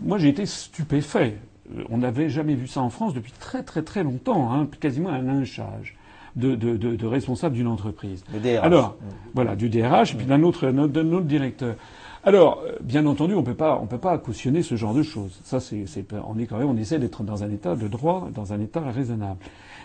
moi, 0.02 0.18
j'ai 0.18 0.30
été 0.30 0.46
stupéfait. 0.46 1.36
Euh, 1.76 1.84
on 1.90 1.98
n'avait 1.98 2.30
jamais 2.30 2.56
vu 2.56 2.66
ça 2.66 2.80
en 2.80 2.90
France 2.90 3.14
depuis 3.14 3.34
très 3.34 3.62
très 3.62 3.82
très 3.82 4.02
longtemps, 4.02 4.54
hein, 4.54 4.70
quasiment 4.80 5.10
un 5.10 5.22
lynchage 5.22 5.98
de, 6.38 6.56
de, 6.56 6.78
de, 6.78 6.96
de 6.96 7.06
responsable 7.06 7.56
d'une 7.56 7.68
entreprise. 7.68 8.24
Le 8.34 8.40
DRH. 8.40 8.64
Alors, 8.64 8.96
voilà, 9.34 9.58
du 9.58 9.68
DRH, 9.68 10.14
et 10.14 10.18
puis 10.18 10.26
d'un 10.26 10.44
autre, 10.44 10.72
d'un 10.72 11.12
autre 11.12 11.26
directeur. 11.26 11.76
Alors, 12.24 12.64
euh, 12.66 12.78
bien 12.82 13.06
entendu, 13.06 13.34
on 13.34 13.44
peut 13.44 13.54
pas, 13.54 13.78
on 13.84 13.86
peut 13.86 13.98
pas 13.98 14.18
cautionner 14.18 14.64
ce 14.64 14.76
genre 14.76 14.94
de 14.94 15.04
choses. 15.04 15.42
Ça, 15.44 15.60
c'est, 15.60 15.84
on 16.26 16.40
est 16.40 16.46
quand 16.46 16.58
même, 16.58 16.70
on 16.70 16.78
essaie 16.78 17.00
d'être 17.00 17.24
dans 17.24 17.44
un 17.44 17.52
état 17.52 17.76
de 17.76 17.90
droit, 17.90 18.30
dans 18.34 18.54
un 18.54 18.62
état 18.62 18.80
raisonnable. 18.80 19.40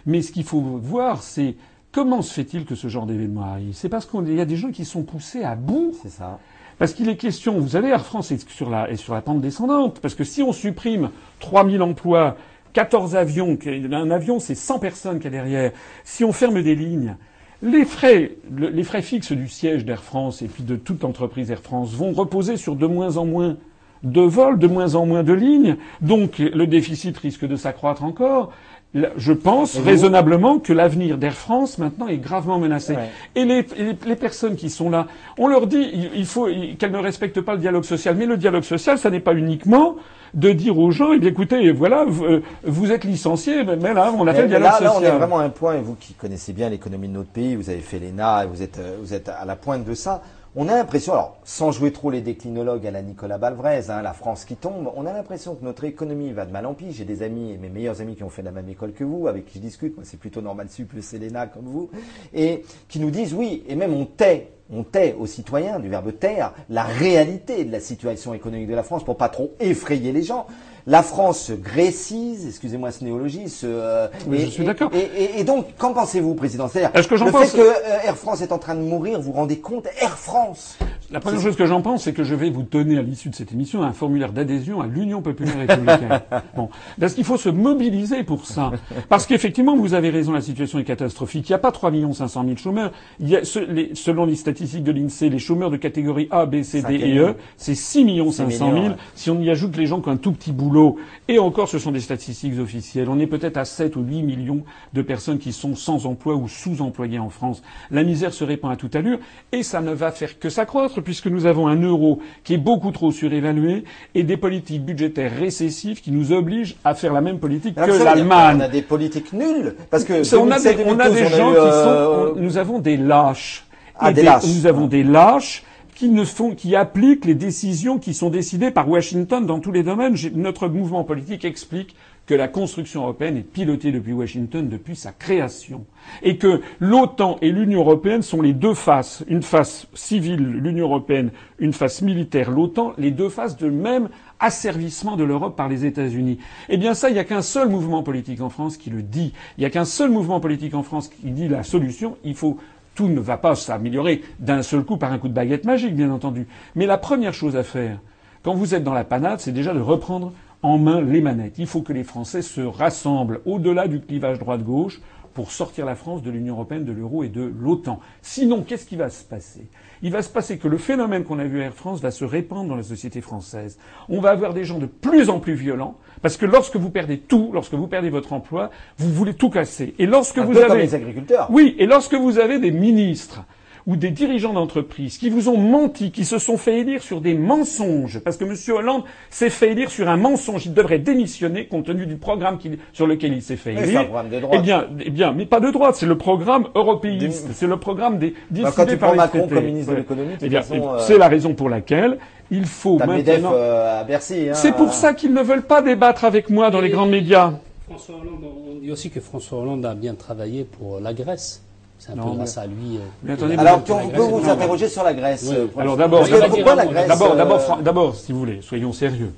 Mais 0.07 0.23
ce 0.23 0.31
qu'il 0.31 0.45
faut 0.45 0.61
voir, 0.61 1.21
c'est 1.21 1.57
comment 1.93 2.23
se 2.23 2.33
fait-il 2.33 2.65
que 2.65 2.75
ce 2.75 2.89
genre 2.89 3.07
d'événement 3.07 3.43
arrive? 3.43 3.75
C'est 3.75 3.89
parce 3.89 4.07
qu'il 4.07 4.35
y 4.35 4.41
a 4.41 4.45
des 4.45 4.57
gens 4.57 4.71
qui 4.71 4.85
sont 4.85 5.03
poussés 5.03 5.43
à 5.43 5.55
bout. 5.55 5.93
C'est 6.03 6.11
ça. 6.11 6.39
Parce 6.79 6.95
qu'il 6.95 7.09
est 7.09 7.17
question, 7.17 7.59
vous 7.59 7.69
savez, 7.69 7.89
Air 7.89 8.07
France 8.07 8.31
est 8.31 8.49
sur 8.49 8.71
la, 8.71 8.91
est 8.91 8.97
sur 8.97 9.13
la 9.13 9.21
pente 9.21 9.41
descendante. 9.41 10.01
Parce 10.01 10.15
que 10.15 10.25
si 10.25 10.43
on 10.43 10.53
supprime 10.53 11.11
3000 11.41 11.83
emplois, 11.83 12.37
14 12.73 13.17
avions, 13.17 13.59
un 13.67 14.11
avion 14.11 14.39
c'est 14.39 14.55
100 14.55 14.79
personnes 14.79 15.19
qu'il 15.19 15.33
y 15.33 15.37
a 15.37 15.43
derrière, 15.43 15.73
si 16.05 16.25
on 16.25 16.33
ferme 16.33 16.63
des 16.63 16.75
lignes, 16.75 17.17
les 17.63 17.85
frais, 17.85 18.37
les 18.57 18.85
frais 18.85 19.03
fixes 19.03 19.33
du 19.33 19.49
siège 19.49 19.85
d'Air 19.85 20.03
France 20.03 20.41
et 20.41 20.47
puis 20.47 20.63
de 20.63 20.77
toute 20.77 21.05
entreprise 21.05 21.51
Air 21.51 21.61
France 21.61 21.93
vont 21.93 22.13
reposer 22.13 22.57
sur 22.57 22.77
de 22.77 22.87
moins 22.87 23.17
en 23.19 23.27
moins 23.27 23.57
de 24.03 24.23
vols, 24.23 24.59
de 24.59 24.67
moins 24.67 24.95
en 24.95 25.05
moins 25.05 25.23
de 25.23 25.35
lignes, 25.35 25.77
donc 26.01 26.39
le 26.39 26.67
déficit 26.67 27.19
risque 27.19 27.47
de 27.47 27.57
s'accroître 27.57 28.03
encore. 28.03 28.53
Je 28.93 29.33
pense 29.33 29.79
raisonnablement 29.79 30.59
que 30.59 30.73
l'avenir 30.73 31.17
d'Air 31.17 31.35
France 31.35 31.79
maintenant 31.79 32.09
est 32.09 32.17
gravement 32.17 32.59
menacé. 32.59 32.97
Et 33.37 33.45
les, 33.45 33.65
les, 34.05 34.17
personnes 34.17 34.57
qui 34.57 34.69
sont 34.69 34.91
là, 34.91 35.07
on 35.39 35.47
leur 35.47 35.69
dit 35.69 36.11
il 36.15 36.27
faut 36.27 36.49
qu'elles 36.79 36.91
ne 36.91 36.99
respectent 36.99 37.41
pas 37.41 37.55
le 37.55 37.61
dialogue 37.61 37.85
social. 37.85 38.17
Mais 38.17 38.27
le 38.27 38.37
dialogue 38.37 38.65
social, 38.65 38.99
ça 38.99 39.11
n'est 39.11 39.21
pas 39.21 39.35
uniquement 39.35 39.97
de 40.35 40.51
dire 40.53 40.79
aux 40.79 40.91
gens, 40.91 41.13
eh 41.13 41.19
bien, 41.19 41.31
écoutez, 41.31 41.71
voilà, 41.73 42.05
vous, 42.07 42.25
vous 42.65 42.93
êtes 42.93 43.05
licencié, 43.05 43.65
mais 43.65 43.95
là, 43.95 44.13
on 44.17 44.27
a 44.27 44.35
fait 44.35 44.43
le 44.43 44.49
dialogue 44.49 44.71
social. 44.73 44.85
Là, 44.85 44.99
on 44.99 45.03
est 45.03 45.19
vraiment 45.19 45.39
à 45.39 45.45
un 45.45 45.51
point, 45.51 45.75
et 45.75 45.81
vous 45.81 45.95
qui 45.95 46.15
connaissez 46.15 46.53
bien 46.53 46.69
l'économie 46.69 47.09
de 47.09 47.15
notre 47.15 47.31
pays, 47.31 47.57
vous 47.57 47.69
avez 47.71 47.81
fait 47.81 47.99
l'ENA, 47.99 48.47
vous 48.47 48.63
êtes, 48.63 48.81
vous 49.01 49.13
êtes 49.13 49.29
à 49.29 49.45
la 49.45 49.57
pointe 49.57 49.85
de 49.85 49.95
ça. 49.95 50.23
On 50.57 50.67
a 50.67 50.75
l'impression, 50.75 51.13
alors 51.13 51.37
sans 51.45 51.71
jouer 51.71 51.93
trop 51.93 52.11
les 52.11 52.23
déclinologues 52.23 52.85
à 52.85 52.91
la 52.91 53.03
Nicolas 53.03 53.39
Balvrez, 53.39 53.89
hein, 53.89 54.03
la 54.03 54.13
France 54.13 54.45
qui 54.45 54.57
tombe, 54.57 54.91
on 54.97 55.07
a 55.07 55.13
l'impression 55.13 55.55
que 55.55 55.65
notre 55.65 55.85
économie 55.85 56.33
va 56.33 56.45
de 56.45 56.51
mal 56.51 56.67
en 56.67 56.75
pis. 56.75 56.91
J'ai 56.91 57.05
des 57.05 57.23
amis, 57.23 57.57
mes 57.57 57.69
meilleurs 57.69 58.01
amis 58.01 58.17
qui 58.17 58.25
ont 58.25 58.31
fait 58.31 58.43
la 58.43 58.51
même 58.51 58.69
école 58.69 58.93
que 58.93 59.05
vous, 59.05 59.29
avec 59.29 59.47
qui 59.47 59.59
je 59.59 59.63
discute, 59.63 59.95
moi 59.95 60.05
c'est 60.05 60.19
plutôt 60.19 60.41
normal 60.41 60.69
sup, 60.69 60.93
le 60.93 61.03
Selena 61.03 61.47
comme 61.47 61.67
vous, 61.67 61.89
et 62.35 62.65
qui 62.89 62.99
nous 62.99 63.13
disent 63.13 63.33
oui, 63.33 63.63
et 63.69 63.77
même 63.77 63.95
on 63.95 64.07
tait 64.07 64.51
on 64.73 64.83
tait 64.83 65.17
aux 65.19 65.27
citoyens, 65.27 65.79
du 65.79 65.89
verbe 65.89 66.13
taire, 66.19 66.53
la 66.69 66.85
réalité 66.85 67.65
de 67.65 67.73
la 67.73 67.81
situation 67.81 68.35
économique 68.35 68.69
de 68.69 68.75
la 68.75 68.83
France 68.83 69.05
pour 69.05 69.17
pas 69.17 69.29
trop 69.29 69.55
effrayer 69.61 70.13
les 70.13 70.23
gens. 70.23 70.47
La 70.87 71.03
France 71.03 71.41
se 71.41 71.53
grécise, 71.53 72.47
excusez-moi 72.47 72.91
ce 72.91 73.05
néologisme. 73.05 73.67
Euh, 73.67 74.09
je 74.31 74.47
suis 74.47 74.65
d'accord. 74.65 74.91
Et, 74.95 75.45
donc, 75.45 75.67
qu'en 75.77 75.93
pensez-vous, 75.93 76.35
Président 76.35 76.69
C'est-à-dire, 76.69 76.93
que 77.07 77.15
le 77.15 77.31
fait 77.31 77.57
que 77.57 77.61
euh, 77.61 78.05
Air 78.05 78.17
France 78.17 78.41
est 78.41 78.53
en 78.53 78.59
train 78.59 78.75
de 78.75 78.81
mourir, 78.81 79.21
vous 79.21 79.33
vous 79.33 79.39
rendez 79.39 79.59
compte? 79.59 79.87
Air 80.01 80.17
France 80.17 80.79
la 81.13 81.19
première 81.19 81.41
chose 81.41 81.57
que 81.57 81.67
j'en 81.67 81.83
pense, 81.83 82.05
c'est 82.05 82.13
que 82.13 82.23
je 82.23 82.35
vais 82.37 82.51
vous 82.51 82.63
donner 82.63 82.97
à 82.97 83.03
l'issue 83.03 83.31
de 83.31 83.35
cette 83.35 83.53
émission 83.53 83.83
un 83.83 83.93
formulaire 83.93 84.33
d'adhésion 84.33 84.81
à 84.81 84.87
l'Union 84.87 85.23
populaire 85.23 85.59
républicaine. 85.59 86.21
bon, 86.57 86.69
parce 87.01 87.15
qu'il 87.15 87.25
faut 87.25 87.37
se 87.37 87.49
mobiliser 87.49 88.23
pour 88.23 88.47
ça. 88.47 88.71
Parce 89.09 89.27
qu'effectivement, 89.27 89.77
vous 89.77 89.95
avez 89.95 90.11
raison, 90.11 90.33
la 90.33 90.41
situation 90.41 90.79
est 90.79 90.85
catastrophique. 90.85 91.49
Il 91.49 91.53
n'y 91.53 91.57
a 91.57 91.59
pas 91.59 91.73
3 91.73 91.91
500 92.13 92.45
000 92.45 92.57
chômeurs. 92.57 92.93
Il 93.19 93.29
y 93.29 93.37
a, 93.37 93.45
selon 93.45 94.25
les 94.25 94.37
statistiques 94.37 94.85
de 94.85 94.93
l'INSEE, 94.93 95.31
les 95.31 95.41
chômeurs 95.41 95.71
de 95.71 95.77
catégorie 95.77 96.29
A, 96.31 96.47
B, 96.47 96.63
C, 96.63 96.83
D 96.83 96.95
et 96.95 97.19
E, 97.19 97.35
c'est 97.57 97.75
6 97.75 98.07
500 98.33 98.73
000. 98.73 98.95
Si 99.17 99.31
on 99.31 99.41
y 99.41 99.51
ajoute 99.51 99.77
les 99.77 99.87
gens 99.87 100.01
qui 100.01 100.09
ont 100.09 100.13
un 100.13 100.17
tout 100.17 100.33
petit 100.33 100.53
boulot, 100.53 100.97
et 101.27 101.41
encore, 101.41 101.69
ce 101.69 101.81
sont 101.81 101.91
des 101.91 102.01
statistiques 102.01 102.59
officielles. 102.61 103.09
On 103.09 103.19
est 103.19 103.27
peut-être 103.27 103.57
à 103.57 103.65
7 103.65 103.97
ou 103.97 104.03
8 104.03 104.23
millions 104.23 104.63
de 104.93 105.03
personnes 105.03 105.39
qui 105.39 105.53
sont 105.53 105.75
sans 105.75 106.07
emploi 106.07 106.37
ou 106.37 106.47
sous-employées 106.47 107.19
en 107.19 107.31
France. 107.31 107.63
La 107.91 108.05
misère 108.05 108.33
se 108.33 108.45
répand 108.45 108.71
à 108.71 108.77
toute 108.77 108.95
allure, 108.95 109.19
et 109.51 109.65
ça 109.65 109.81
ne 109.81 109.93
va 109.93 110.13
faire 110.13 110.39
que 110.39 110.49
s'accroître 110.49 111.00
puisque 111.03 111.27
nous 111.27 111.47
avons 111.47 111.69
un 111.69 111.81
euro 111.81 112.21
qui 112.45 112.55
est 112.55 112.59
beaucoup 112.59 112.91
trop 112.91 113.13
surévalué 113.13 113.85
et 114.15 114.23
des 114.23 114.37
politiques 114.37 114.85
budgétaires 114.85 115.37
récessives 115.37 116.01
qui 116.01 116.11
nous 116.11 116.33
obligent 116.33 116.77
à 116.85 116.95
faire 116.95 117.13
la 117.13 117.21
même 117.21 117.39
politique 117.39 117.75
que 117.75 118.05
l'Allemagne. 118.05 118.59
On 118.59 118.65
a 118.65 118.69
des 118.69 118.83
politiques 118.83 119.33
nulles 119.33 119.75
parce 119.91 120.05
que 120.05 120.37
on, 120.37 120.51
a 120.51 120.59
des, 120.59 121.27
gens 121.27 121.53
qui 121.53 121.59
euh, 121.59 122.35
sont. 122.35 122.41
nous 122.41 122.59
avons 122.59 122.79
des 122.79 122.97
lâches. 122.97 123.65
Ah, 123.99 124.13
des, 124.13 124.23
lâches. 124.23 124.45
Nous 124.47 124.67
avons 124.67 124.87
des 124.87 125.03
lâches 125.03 125.65
qui 125.95 126.09
ne 126.09 126.25
font, 126.25 126.55
qui 126.55 126.77
appliquent 126.77 127.27
les 127.27 127.35
décisions 127.35 127.99
qui 127.99 128.15
sont 128.15 128.31
décidées 128.31 128.71
par 128.71 128.89
Washington 128.89 129.45
dans 129.45 129.61
tous 129.61 129.71
les 129.71 129.83
domaines. 129.83 130.17
Notre 130.35 130.69
mouvement 130.69 131.05
politique 131.05 131.45
explique 131.45 131.95
que 132.27 132.35
la 132.35 132.49
construction 132.49 133.03
européenne 133.03 133.37
est 133.37 133.43
pilotée 133.43 133.91
depuis 133.91 134.13
Washington 134.13 134.69
depuis 134.69 134.95
sa 134.95 135.11
création 135.11 135.85
et 136.23 136.37
que 136.37 136.61
l'OTAN 136.79 137.39
et 137.43 137.51
l'Union 137.51 137.81
européenne 137.81 138.23
sont 138.23 138.41
les 138.41 138.53
deux 138.53 138.75
faces, 138.75 139.25
une 139.29 139.43
face 139.43 139.89
civile, 139.95 140.47
l'Union 140.47 140.87
européenne, 140.87 141.31
une 141.59 141.73
face 141.73 142.03
militaire, 142.03 142.51
l'OTAN, 142.51 142.93
les 142.99 143.11
deux 143.11 143.29
faces 143.29 143.57
de 143.57 143.69
même 143.69 144.09
asservissement 144.39 145.17
de 145.17 145.25
l'Europe 145.25 145.57
par 145.57 145.69
les 145.69 145.85
États-Unis. 145.85 146.39
Eh 146.69 146.77
bien 146.77 146.95
ça, 146.95 147.11
il 147.11 147.15
n'y 147.15 147.19
a 147.19 147.25
qu'un 147.25 147.43
seul 147.43 147.69
mouvement 147.69 148.03
politique 148.03 148.41
en 148.41 148.49
France 148.49 148.77
qui 148.77 148.91
le 148.91 149.03
dit. 149.03 149.33
Il 149.59 149.61
n'y 149.61 149.67
a 149.67 149.71
qu'un 149.71 149.85
seul 149.85 150.11
mouvement 150.11 150.41
politique 150.41 150.75
en 150.75 150.83
France 150.83 151.09
qui 151.09 151.31
dit 151.31 151.49
la 151.49 151.63
solution, 151.63 152.17
il 152.25 152.35
faut 152.35 152.59
tout 152.95 153.09
ne 153.09 153.21
va 153.21 153.39
pas 153.39 153.55
s'améliorer 153.55 154.23
d'un 154.39 154.63
seul 154.63 154.85
coup 154.85 154.97
par 154.97 155.13
un 155.13 155.19
coup 155.19 155.29
de 155.29 155.35
baguette 155.35 155.65
magique, 155.65 155.95
bien 155.95 156.11
entendu. 156.11 156.47
Mais 156.75 156.87
la 156.87 156.99
première 156.99 157.35
chose 157.35 157.57
à 157.57 157.63
faire, 157.63 157.99
quand 158.43 158.55
vous 158.55 158.75
êtes 158.75 158.85
dans 158.85 158.95
la 158.95 159.05
panade, 159.05 159.41
c'est 159.41 159.53
déjà 159.53 159.75
de 159.75 159.81
reprendre 159.81 160.33
en 160.63 160.79
main 160.79 161.01
les 161.01 161.21
manettes. 161.21 161.59
Il 161.59 161.67
faut 161.67 161.83
que 161.83 161.93
les 161.93 162.05
Français 162.05 162.43
se 162.43 162.61
rassemblent 162.61 163.41
au-delà 163.47 163.89
du 163.89 164.01
clivage 164.01 164.39
droite-gauche 164.39 165.01
pour 165.35 165.53
sortir 165.53 165.87
la 165.87 165.95
France 165.95 166.23
de 166.23 166.31
l'Union 166.31 166.55
européenne, 166.55 166.85
de 166.85 166.93
l'euro 166.93 167.23
et 167.23 167.29
de 167.29 167.53
l'OTAN. 167.61 168.01
Sinon, 168.21 168.63
qu'est-ce 168.63 168.85
qui 168.85 168.97
va 168.97 169.11
se 169.11 169.23
passer? 169.23 169.69
Il 170.03 170.11
va 170.11 170.23
se 170.23 170.29
passer 170.29 170.59
que 170.59 170.67
le 170.67 170.77
phénomène 170.77 171.25
qu'on 171.25 171.39
a 171.39 171.45
vu 171.45 171.61
à 171.61 171.67
Air 171.67 171.75
France 171.75 172.01
va 172.01 172.11
se 172.11 172.25
répandre 172.25 172.69
dans 172.69 172.77
la 172.77 172.83
société 172.83 173.21
française. 173.21 173.79
On 174.09 174.21
va 174.21 174.31
avoir 174.31 174.55
des 174.55 174.65
gens 174.65 174.79
de 174.79 174.87
plus 174.87 175.31
en 175.31 175.39
plus 175.39 175.55
violents, 175.55 175.97
parce 176.21 176.37
que 176.37 176.47
lorsque 176.47 176.77
vous 176.77 176.91
perdez 176.91 177.19
tout, 177.19 177.51
lorsque 177.53 177.75
vous 177.75 177.87
perdez 177.87 178.11
votre 178.11 178.33
emploi, 178.33 178.71
vous 178.99 179.11
voulez 179.13 179.35
tout 179.35 179.51
casser. 179.51 179.95
Et 179.99 180.07
lorsque 180.07 180.39
vous 180.39 180.59
avez 180.59 180.83
les 180.83 180.95
agriculteurs. 180.95 181.49
Oui, 181.51 181.77
et 181.79 181.87
lorsque 181.87 182.15
vous 182.15 182.39
avez 182.39 182.59
des 182.59 182.73
ministres 182.73 183.45
ou 183.87 183.97
des 183.97 184.11
dirigeants 184.11 184.53
d'entreprise 184.53 185.19
qui 185.19 185.31
vous 185.31 185.49
ont 185.49 185.57
menti, 185.57 186.11
qui 186.11 186.25
se 186.25 186.39
sont 186.39 186.57
fait 186.57 186.81
élire 186.81 187.03
sur 187.03 187.21
des 187.21 187.35
mensonges, 187.35 188.21
parce 188.21 188.37
que 188.37 188.45
M. 188.45 188.55
Hollande 188.77 189.05
s'est 189.31 189.51
fait 189.51 189.73
élire 189.73 189.91
sur 189.91 190.09
un 190.09 190.17
mensonge, 190.17 190.67
il 190.67 190.75
devrait 190.75 190.99
démissionner 190.99 191.67
compte 191.67 191.87
tenu 191.87 192.07
du 192.07 192.17
programme 192.17 192.59
sur 192.93 193.07
lequel 193.07 193.33
il 193.33 193.43
s'est 193.43 193.57
fait 193.57 193.73
élire. 193.73 193.87
C'est 193.87 193.97
un 193.97 194.05
programme 194.05 194.29
de 194.29 194.41
droite. 194.41 194.61
Eh 194.61 194.63
bien, 194.63 194.87
eh 195.05 195.11
bien, 195.11 195.33
mais 195.33 195.47
pas 195.47 195.61
de 195.61 195.71
droite, 195.71 195.97
c'est 195.97 196.07
le 196.07 196.19
programme 196.19 196.67
européiste, 196.75 197.49
c'est 197.53 197.67
le 197.67 197.77
programme 197.77 198.19
des 198.19 198.35
bah, 198.51 198.73
quand 198.75 198.87
tu 198.87 198.97
prends 198.97 199.15
Macron 199.15 199.49
comme 199.49 199.65
ministre 199.65 199.93
de 199.93 199.99
l'économie, 199.99 200.35
eh 200.41 200.55
euh, 200.55 200.99
c'est 200.99 201.19
la 201.19 201.29
raison 201.29 201.55
pour 201.55 201.69
laquelle 201.69 202.19
il 202.51 202.65
faut 202.67 202.99
maintenant. 202.99 203.53
Euh, 203.55 204.01
à 204.01 204.05
Bercy. 204.05 204.49
Hein, 204.49 204.55
c'est 204.55 204.73
pour 204.73 204.93
ça 204.93 205.15
qu'ils 205.15 205.33
ne 205.33 205.43
veulent 205.43 205.67
pas 205.67 205.83
débattre 205.83 206.25
avec 206.25 206.51
moi 206.51 206.71
dans 206.71 206.81
les 206.81 206.91
grands 206.91 207.07
médias. 207.07 207.55
François 207.89 208.17
Hollande, 208.17 208.45
on 208.45 208.79
dit 208.79 208.93
aussi 208.93 209.11
que 209.11 209.21
François 209.21 209.59
Hollande 209.59 209.85
a 209.85 209.95
bien 209.95 210.15
travaillé 210.15 210.65
pour 210.65 211.01
la 211.01 211.13
Grèce. 211.13 211.63
C'est 212.01 212.13
un 212.13 212.17
peu 212.17 212.31
grâce 212.35 212.57
à 212.57 212.67
lui. 212.67 212.99
Euh, 213.29 213.59
alors, 213.59 213.83
on 213.91 214.09
peut 214.09 214.23
vous 214.23 214.49
interroger 214.49 214.89
sur 214.89 215.05
la 215.05 215.13
Grèce. 215.13 215.51
Euh, 215.53 215.67
alors 215.77 215.99
d'abord, 215.99 216.27
d'abord, 216.27 217.79
d'abord, 217.83 218.17
si 218.17 218.33
vous 218.33 218.39
voulez, 218.39 218.63
soyons 218.63 218.95
sérieux. 218.95 219.33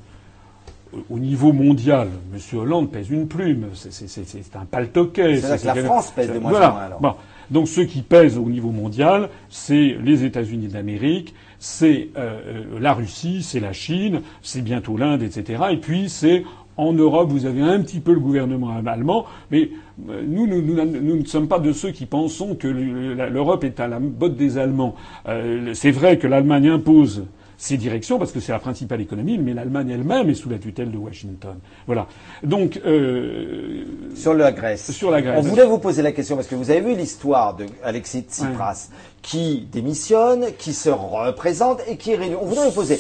Au 1.11 1.19
niveau 1.19 1.53
mondial, 1.53 2.09
M. 2.33 2.59
Hollande 2.59 2.93
pèse 2.93 3.11
une 3.11 3.27
plume. 3.27 3.67
C'est 3.75 4.57
un 4.57 4.65
paltoquet. 4.65 5.41
C'est 5.41 5.65
la 5.65 5.75
France 5.75 6.13
pèse 6.13 6.33
de 6.33 6.39
moins 6.39 6.51
voilà. 6.51 6.69
alors. 6.69 7.01
Bon. 7.01 7.15
Donc 7.51 7.67
ceux 7.67 7.85
qui 7.85 8.03
pèsent 8.03 8.39
au 8.39 8.49
niveau 8.49 8.71
mondial, 8.71 9.29
c'est 9.51 9.97
les 10.03 10.25
États-Unis 10.25 10.69
d'Amérique, 10.69 11.35
c'est 11.59 12.09
euh, 12.17 12.65
la 12.81 12.95
Russie, 12.95 13.43
c'est 13.43 13.61
la 13.61 13.73
Chine, 13.73 14.23
c'est 14.41 14.63
bientôt 14.63 14.97
l'Inde, 14.97 15.23
etc. 15.23 15.65
Et 15.73 15.77
puis 15.77 16.09
c'est 16.09 16.45
en 16.77 16.93
Europe, 16.93 17.29
vous 17.29 17.47
avez 17.47 17.63
un 17.63 17.81
petit 17.81 18.01
peu 18.01 18.13
le 18.13 18.21
gouvernement 18.21 18.71
allemand, 18.87 19.27
mais 19.51 19.71
euh, 20.09 20.23
nous, 20.27 20.47
nous, 20.47 20.63
nous, 20.63 21.17
ne 21.17 21.25
sommes 21.25 21.49
pas 21.49 21.59
de 21.59 21.73
ceux 21.73 21.91
qui 21.91 22.07
pensons 22.07 22.55
que 22.55 22.69
l'Europe 22.69 23.65
est 23.65 23.81
à 23.81 23.89
la 23.89 23.99
botte 24.01 24.37
des 24.37 24.59
Allemands. 24.59 24.95
Euh, 25.29 25.75
c'est 25.75 25.91
vrai 25.91 26.19
que 26.19 26.27
l'Allemagne 26.27 26.69
impose 26.69 27.25
ses 27.59 27.77
directions 27.77 28.19
parce 28.19 28.33
que 28.33 28.41
c'est 28.41 28.51
la 28.51 28.59
principale 28.59 29.01
économie, 29.01 29.39
mais 29.39 29.55
l'Allemagne 29.55 29.91
elle-même 29.91 30.29
est 30.29 30.35
sous 30.35 30.49
la 30.49 30.59
tutelle 30.59 30.91
de 30.91 30.97
Washington. 30.97 31.59
Voilà. 31.87 32.09
Donc 32.43 32.81
euh, 32.85 33.85
sur 34.17 34.35
la 34.35 34.51
Grèce. 34.51 34.91
Sur 34.91 35.13
la 35.13 35.23
Grèce. 35.23 35.37
On 35.39 35.49
voulait 35.49 35.65
vous 35.65 35.79
poser 35.79 36.03
la 36.03 36.11
question 36.11 36.35
parce 36.35 36.49
que 36.49 36.57
vous 36.57 36.71
avez 36.71 36.81
vu 36.81 36.97
l'histoire 36.97 37.55
de 37.55 37.67
Alexis 37.85 38.25
Tsipras 38.29 38.89
qui 39.21 39.69
démissionne, 39.71 40.47
qui 40.59 40.73
se 40.73 40.91
représente 40.91 41.81
et 41.87 41.97
qui 41.97 42.17
réunit. 42.17 42.35
On 42.41 42.47
voulait 42.47 42.67
vous 42.67 42.73
poser 42.75 42.99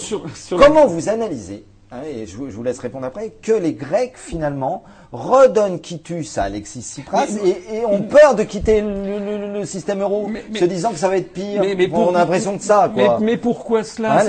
comment 0.50 0.86
vous 0.86 1.08
analysez 1.08 1.64
Hein, 1.94 2.04
et 2.06 2.26
je, 2.26 2.36
vous 2.38 2.62
laisse 2.62 2.78
répondre 2.78 3.04
après, 3.04 3.34
que 3.42 3.52
les 3.52 3.74
Grecs 3.74 4.14
finalement 4.16 4.82
redonnent 5.12 5.78
quitus 5.78 6.38
à 6.38 6.44
Alexis 6.44 6.80
Tsipras 6.80 7.26
et, 7.44 7.84
ont 7.84 8.00
peur 8.00 8.34
de 8.34 8.44
quitter 8.44 8.80
le, 8.80 9.66
système 9.66 10.00
euro, 10.00 10.30
se 10.54 10.64
disant 10.64 10.92
que 10.92 10.96
ça 10.96 11.10
va 11.10 11.18
être 11.18 11.34
pire. 11.34 11.60
Mais, 11.60 11.90
on 11.92 12.14
a 12.14 12.20
l'impression 12.20 12.56
de 12.56 12.62
ça. 12.62 12.90
Mais, 13.20 13.36
pourquoi 13.36 13.84
cela? 13.84 14.24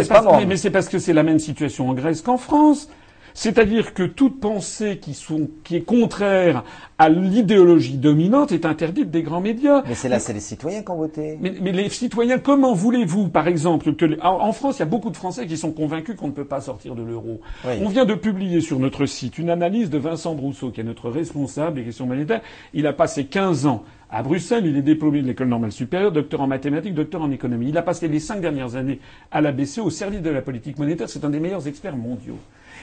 Mais 0.45 0.57
c'est 0.57 0.71
parce 0.71 0.89
que 0.89 0.99
c'est 0.99 1.13
la 1.13 1.23
même 1.23 1.39
situation 1.39 1.87
en 1.89 1.93
Grèce 1.93 2.21
qu'en 2.21 2.37
France. 2.37 2.89
C'est-à-dire 3.33 3.93
que 3.93 4.03
toute 4.03 4.39
pensée 4.39 4.97
qui, 4.97 5.13
sont, 5.13 5.49
qui 5.63 5.75
est 5.75 5.81
contraire 5.81 6.63
à 6.97 7.09
l'idéologie 7.09 7.97
dominante 7.97 8.51
est 8.51 8.65
interdite 8.65 9.09
des 9.11 9.23
grands 9.23 9.41
médias. 9.41 9.83
Mais 9.87 9.95
c'est 9.95 10.09
là, 10.09 10.19
c'est 10.19 10.33
les 10.33 10.39
citoyens 10.39 10.83
qui 10.83 10.91
ont 10.91 10.97
voté. 10.97 11.37
Mais, 11.41 11.53
mais 11.61 11.71
les 11.71 11.89
citoyens, 11.89 12.37
comment 12.37 12.73
voulez-vous, 12.73 13.29
par 13.29 13.47
exemple, 13.47 13.93
que 13.95 14.05
en, 14.21 14.41
en 14.41 14.51
France, 14.53 14.77
il 14.77 14.79
y 14.79 14.83
a 14.83 14.87
beaucoup 14.87 15.09
de 15.09 15.17
Français 15.17 15.47
qui 15.47 15.57
sont 15.57 15.71
convaincus 15.71 16.15
qu'on 16.15 16.27
ne 16.27 16.33
peut 16.33 16.45
pas 16.45 16.61
sortir 16.61 16.95
de 16.95 17.03
l'euro. 17.03 17.41
Oui. 17.65 17.73
On 17.81 17.89
vient 17.89 18.05
de 18.05 18.13
publier 18.13 18.61
sur 18.61 18.79
notre 18.79 19.05
site 19.05 19.37
une 19.37 19.49
analyse 19.49 19.89
de 19.89 19.97
Vincent 19.97 20.35
Brousseau, 20.35 20.71
qui 20.71 20.81
est 20.81 20.85
notre 20.85 21.09
responsable 21.09 21.75
des 21.77 21.83
questions 21.83 22.05
monétaires. 22.05 22.41
Il 22.73 22.87
a 22.87 22.93
passé 22.93 23.25
15 23.25 23.65
ans 23.65 23.83
à 24.09 24.21
Bruxelles, 24.21 24.67
il 24.67 24.77
est 24.77 24.83
diplômé 24.83 25.23
de 25.23 25.27
l'école 25.27 25.47
normale 25.47 25.71
supérieure, 25.71 26.11
docteur 26.11 26.41
en 26.41 26.47
mathématiques, 26.47 26.93
docteur 26.93 27.23
en 27.23 27.31
économie. 27.31 27.69
Il 27.69 27.77
a 27.79 27.81
passé 27.81 28.07
les 28.07 28.19
cinq 28.19 28.41
dernières 28.41 28.75
années 28.75 28.99
à 29.31 29.41
la 29.41 29.51
BCE 29.51 29.79
au 29.79 29.89
service 29.89 30.21
de 30.21 30.29
la 30.29 30.43
politique 30.43 30.77
monétaire. 30.77 31.09
C'est 31.09 31.25
un 31.25 31.31
des 31.31 31.39
meilleurs 31.39 31.67
experts 31.67 31.97
mondiaux. 31.97 32.37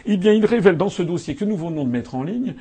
Eh 0.06 0.16
bien, 0.16 0.32
il 0.32 0.44
révèle 0.44 0.76
dans 0.76 0.88
ce 0.88 1.02
dossier 1.02 1.34
que 1.34 1.44
nous 1.44 1.56
venons 1.56 1.84
de 1.84 1.90
mettre 1.90 2.14
en 2.14 2.22
ligne 2.22 2.54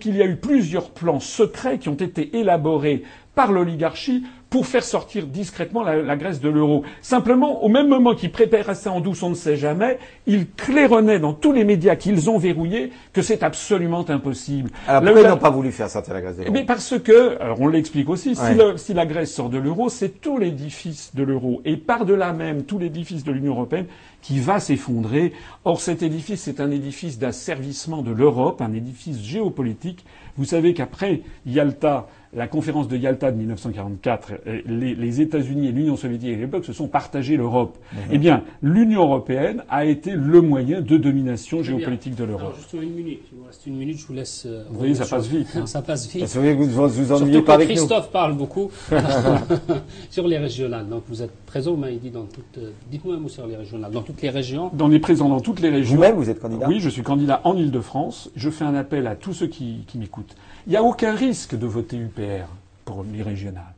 qu'il 0.00 0.16
y 0.16 0.22
a 0.22 0.26
eu 0.26 0.36
plusieurs 0.36 0.90
plans 0.90 1.20
secrets 1.20 1.78
qui 1.78 1.88
ont 1.88 1.94
été 1.94 2.38
élaborés 2.38 3.02
par 3.34 3.52
l'oligarchie 3.52 4.24
pour 4.50 4.66
faire 4.66 4.82
sortir 4.82 5.26
discrètement 5.28 5.84
la, 5.84 6.02
la 6.02 6.16
Grèce 6.16 6.40
de 6.40 6.48
l'euro. 6.48 6.82
Simplement, 7.02 7.62
au 7.64 7.68
même 7.68 7.86
moment 7.88 8.14
qu'ils 8.16 8.32
préparaient 8.32 8.74
ça 8.74 8.90
en 8.90 9.00
douce, 9.00 9.22
on 9.22 9.30
ne 9.30 9.34
sait 9.36 9.56
jamais, 9.56 9.98
ils 10.26 10.48
claironnaient 10.50 11.20
dans 11.20 11.32
tous 11.32 11.52
les 11.52 11.64
médias 11.64 11.94
qu'ils 11.94 12.28
ont 12.28 12.36
verrouillés 12.36 12.90
que 13.12 13.22
c'est 13.22 13.44
absolument 13.44 14.04
impossible. 14.10 14.70
Alors 14.88 15.02
pourquoi 15.04 15.20
ils 15.22 15.28
n'ont 15.28 15.36
pas 15.36 15.50
voulu 15.50 15.70
faire 15.70 15.88
sortir 15.88 16.14
la 16.14 16.20
Grèce 16.20 16.36
de 16.36 16.42
l'euro 16.42 16.52
mais 16.52 16.64
parce 16.64 16.98
que, 16.98 17.40
alors 17.40 17.60
on 17.60 17.68
l'explique 17.68 18.08
aussi, 18.08 18.34
si, 18.34 18.42
Ouais. 18.42 18.54
le- 18.54 18.76
si 18.76 18.92
la 18.92 19.06
Grèce 19.06 19.32
sort 19.32 19.50
de 19.50 19.58
l'euro, 19.58 19.88
c'est 19.88 20.20
tout 20.20 20.36
l'édifice 20.36 21.12
de 21.14 21.22
l'euro 21.22 21.62
et 21.64 21.76
par-delà 21.76 22.32
même 22.32 22.64
tout 22.64 22.78
l'édifice 22.80 23.22
de 23.22 23.30
l'Union 23.30 23.52
européenne 23.52 23.86
qui 24.20 24.40
va 24.40 24.58
s'effondrer. 24.58 25.32
Or 25.64 25.80
cet 25.80 26.02
édifice, 26.02 26.42
c'est 26.42 26.60
un 26.60 26.70
édifice 26.72 27.18
d'asservissement 27.20 28.02
de 28.02 28.10
l'Europe, 28.10 28.60
un 28.60 28.72
édifice 28.74 29.22
géopolitique. 29.22 30.04
Vous 30.36 30.44
savez 30.44 30.74
qu'après 30.74 31.22
Yalta, 31.46 32.08
la 32.32 32.46
conférence 32.46 32.86
de 32.86 32.96
Yalta 32.96 33.32
de 33.32 33.36
1944, 33.38 34.32
euh, 34.46 34.60
les, 34.66 34.94
les 34.94 35.20
États-Unis 35.20 35.66
et 35.68 35.72
l'Union 35.72 35.96
soviétique 35.96 36.32
à 36.32 36.36
l'époque 36.38 36.64
se 36.64 36.72
sont 36.72 36.86
partagés 36.86 37.36
l'Europe. 37.36 37.76
Eh 38.12 38.18
bien, 38.18 38.44
l'Union 38.62 39.02
européenne 39.02 39.64
a 39.68 39.84
été 39.84 40.12
le 40.12 40.40
moyen 40.40 40.80
de 40.80 40.96
domination 40.96 41.58
Très 41.58 41.68
bien. 41.70 41.78
géopolitique 41.78 42.14
de 42.14 42.22
Alors, 42.22 42.38
l'Europe. 42.40 42.54
justement, 42.58 42.82
une 42.82 42.94
minute. 42.94 43.20
Il 43.32 43.38
vous 43.38 43.44
reste 43.46 43.66
une 43.66 43.76
minute, 43.76 43.98
je 43.98 44.06
vous 44.06 44.12
laisse. 44.12 44.44
euh, 44.46 44.62
Vous 44.70 44.78
voyez, 44.78 44.94
ça 44.94 45.06
passe 45.06 45.26
vite, 45.26 45.48
hein. 45.56 45.66
ça 45.66 45.82
passe 45.82 46.08
vite. 46.08 46.20
Parce 46.20 46.34
que 46.34 46.38
vous 46.54 46.66
vous, 46.66 46.88
vous 46.88 47.12
ennuyez 47.12 47.42
pas 47.42 47.54
avec 47.54 47.68
nous. 47.68 47.74
Christophe 47.74 48.12
parle 48.12 48.34
beaucoup 48.34 48.70
sur 50.10 50.26
les 50.28 50.38
régionales. 50.38 50.88
Donc 50.88 51.02
vous 51.08 51.22
êtes 51.22 51.34
présent, 51.46 51.72
vous 51.72 51.78
m'avez 51.78 51.96
dit, 51.96 52.10
dans 52.10 52.24
toutes. 52.26 52.58
euh, 52.58 52.70
Dites-moi 52.90 53.16
un 53.16 53.18
mot 53.18 53.28
sur 53.28 53.46
les 53.46 53.56
régionales. 53.56 53.90
Dans 53.90 54.02
toutes 54.02 54.22
les 54.22 54.30
régions. 54.30 54.70
On 54.78 54.92
est 54.92 54.98
présent 55.00 55.28
dans 55.28 55.40
toutes 55.40 55.60
les 55.60 55.68
régions. 55.70 55.96
Vous-même, 55.96 56.14
vous 56.14 56.30
êtes 56.30 56.40
candidat 56.40 56.68
Oui, 56.68 56.80
je 56.80 56.88
suis 56.88 57.02
candidat 57.02 57.40
en 57.44 57.56
Ile-de-France. 57.56 58.30
Je 58.36 58.50
fais 58.50 58.64
un 58.64 58.74
appel 58.74 59.06
à 59.06 59.16
tous 59.16 59.32
ceux 59.32 59.46
qui, 59.48 59.84
qui 59.86 59.98
m'écoutent. 59.98 60.36
Il 60.66 60.70
n'y 60.70 60.76
a 60.76 60.82
aucun 60.82 61.14
risque 61.14 61.56
de 61.56 61.66
voter 61.66 61.96
UPR 61.96 62.46
pour 62.84 63.04
les 63.12 63.22
régionales. 63.22 63.74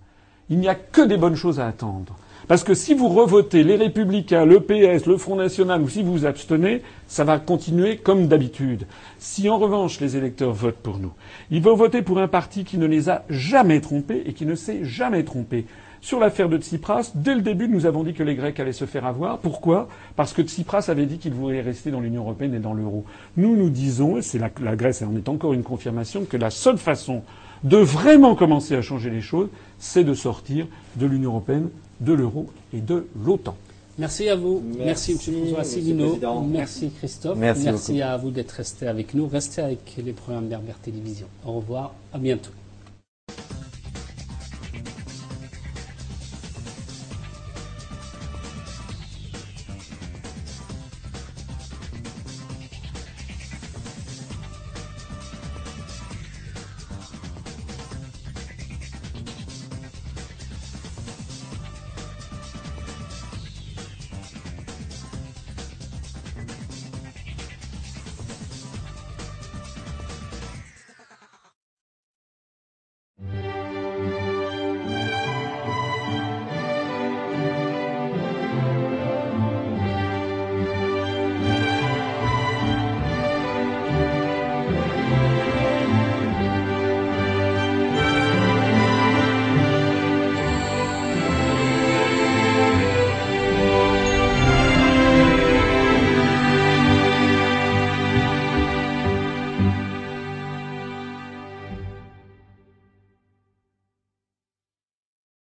Il 0.50 0.58
n'y 0.58 0.68
a 0.68 0.74
que 0.74 1.02
des 1.02 1.16
bonnes 1.16 1.36
choses 1.36 1.60
à 1.60 1.66
attendre. 1.66 2.16
Parce 2.48 2.64
que 2.64 2.74
si 2.74 2.94
vous 2.94 3.08
revotez 3.08 3.62
les 3.62 3.76
Républicains, 3.76 4.44
le 4.44 4.60
PS, 4.60 5.06
le 5.06 5.16
Front 5.16 5.36
National, 5.36 5.80
ou 5.80 5.88
si 5.88 6.02
vous 6.02 6.12
vous 6.12 6.26
abstenez, 6.26 6.82
ça 7.06 7.24
va 7.24 7.38
continuer 7.38 7.98
comme 7.98 8.26
d'habitude. 8.26 8.86
Si 9.18 9.48
en 9.48 9.58
revanche 9.58 10.00
les 10.00 10.16
électeurs 10.16 10.52
votent 10.52 10.74
pour 10.74 10.98
nous, 10.98 11.12
ils 11.50 11.62
vont 11.62 11.76
voter 11.76 12.02
pour 12.02 12.18
un 12.18 12.28
parti 12.28 12.64
qui 12.64 12.78
ne 12.78 12.86
les 12.86 13.08
a 13.08 13.24
jamais 13.30 13.80
trompés 13.80 14.24
et 14.26 14.32
qui 14.32 14.44
ne 14.44 14.56
s'est 14.56 14.84
jamais 14.84 15.22
trompé. 15.22 15.66
Sur 16.02 16.18
l'affaire 16.18 16.48
de 16.48 16.58
Tsipras, 16.58 17.12
dès 17.14 17.36
le 17.36 17.42
début, 17.42 17.68
nous 17.68 17.86
avons 17.86 18.02
dit 18.02 18.12
que 18.12 18.24
les 18.24 18.34
Grecs 18.34 18.58
allaient 18.58 18.72
se 18.72 18.86
faire 18.86 19.06
avoir. 19.06 19.38
Pourquoi? 19.38 19.88
Parce 20.16 20.32
que 20.32 20.42
Tsipras 20.42 20.86
avait 20.88 21.06
dit 21.06 21.18
qu'il 21.18 21.32
voulait 21.32 21.60
rester 21.60 21.92
dans 21.92 22.00
l'Union 22.00 22.22
européenne 22.22 22.54
et 22.54 22.58
dans 22.58 22.74
l'euro. 22.74 23.04
Nous, 23.36 23.56
nous 23.56 23.70
disons, 23.70 24.16
et 24.18 24.22
c'est 24.22 24.40
la, 24.40 24.50
la 24.60 24.74
Grèce 24.74 25.00
en 25.02 25.14
est 25.16 25.28
encore 25.28 25.52
une 25.52 25.62
confirmation, 25.62 26.24
que 26.24 26.36
la 26.36 26.50
seule 26.50 26.78
façon 26.78 27.22
de 27.62 27.76
vraiment 27.76 28.34
commencer 28.34 28.74
à 28.74 28.82
changer 28.82 29.10
les 29.10 29.20
choses, 29.20 29.48
c'est 29.78 30.02
de 30.02 30.12
sortir 30.12 30.66
de 30.96 31.06
l'Union 31.06 31.30
européenne, 31.30 31.68
de 32.00 32.12
l'euro 32.12 32.50
et 32.74 32.80
de 32.80 33.06
l'OTAN. 33.24 33.56
Merci 33.96 34.28
à 34.28 34.34
vous. 34.34 34.60
Merci, 34.78 35.12
Merci, 35.12 35.12
M. 35.12 35.18
François 35.18 35.40
Monsieur 35.42 35.58
Asselineau. 35.60 36.08
Président. 36.08 36.40
Merci 36.42 36.90
Christophe. 36.98 37.38
Merci 37.38 38.02
à 38.02 38.16
vous 38.16 38.32
d'être 38.32 38.50
resté 38.50 38.88
avec 38.88 39.14
nous. 39.14 39.28
Restez 39.28 39.62
avec 39.62 39.94
les 40.04 40.12
programmes 40.12 40.48
d'Herbert 40.48 40.78
Télévision. 40.78 41.28
Au 41.46 41.52
revoir. 41.52 41.94
À 42.12 42.18
bientôt. 42.18 42.50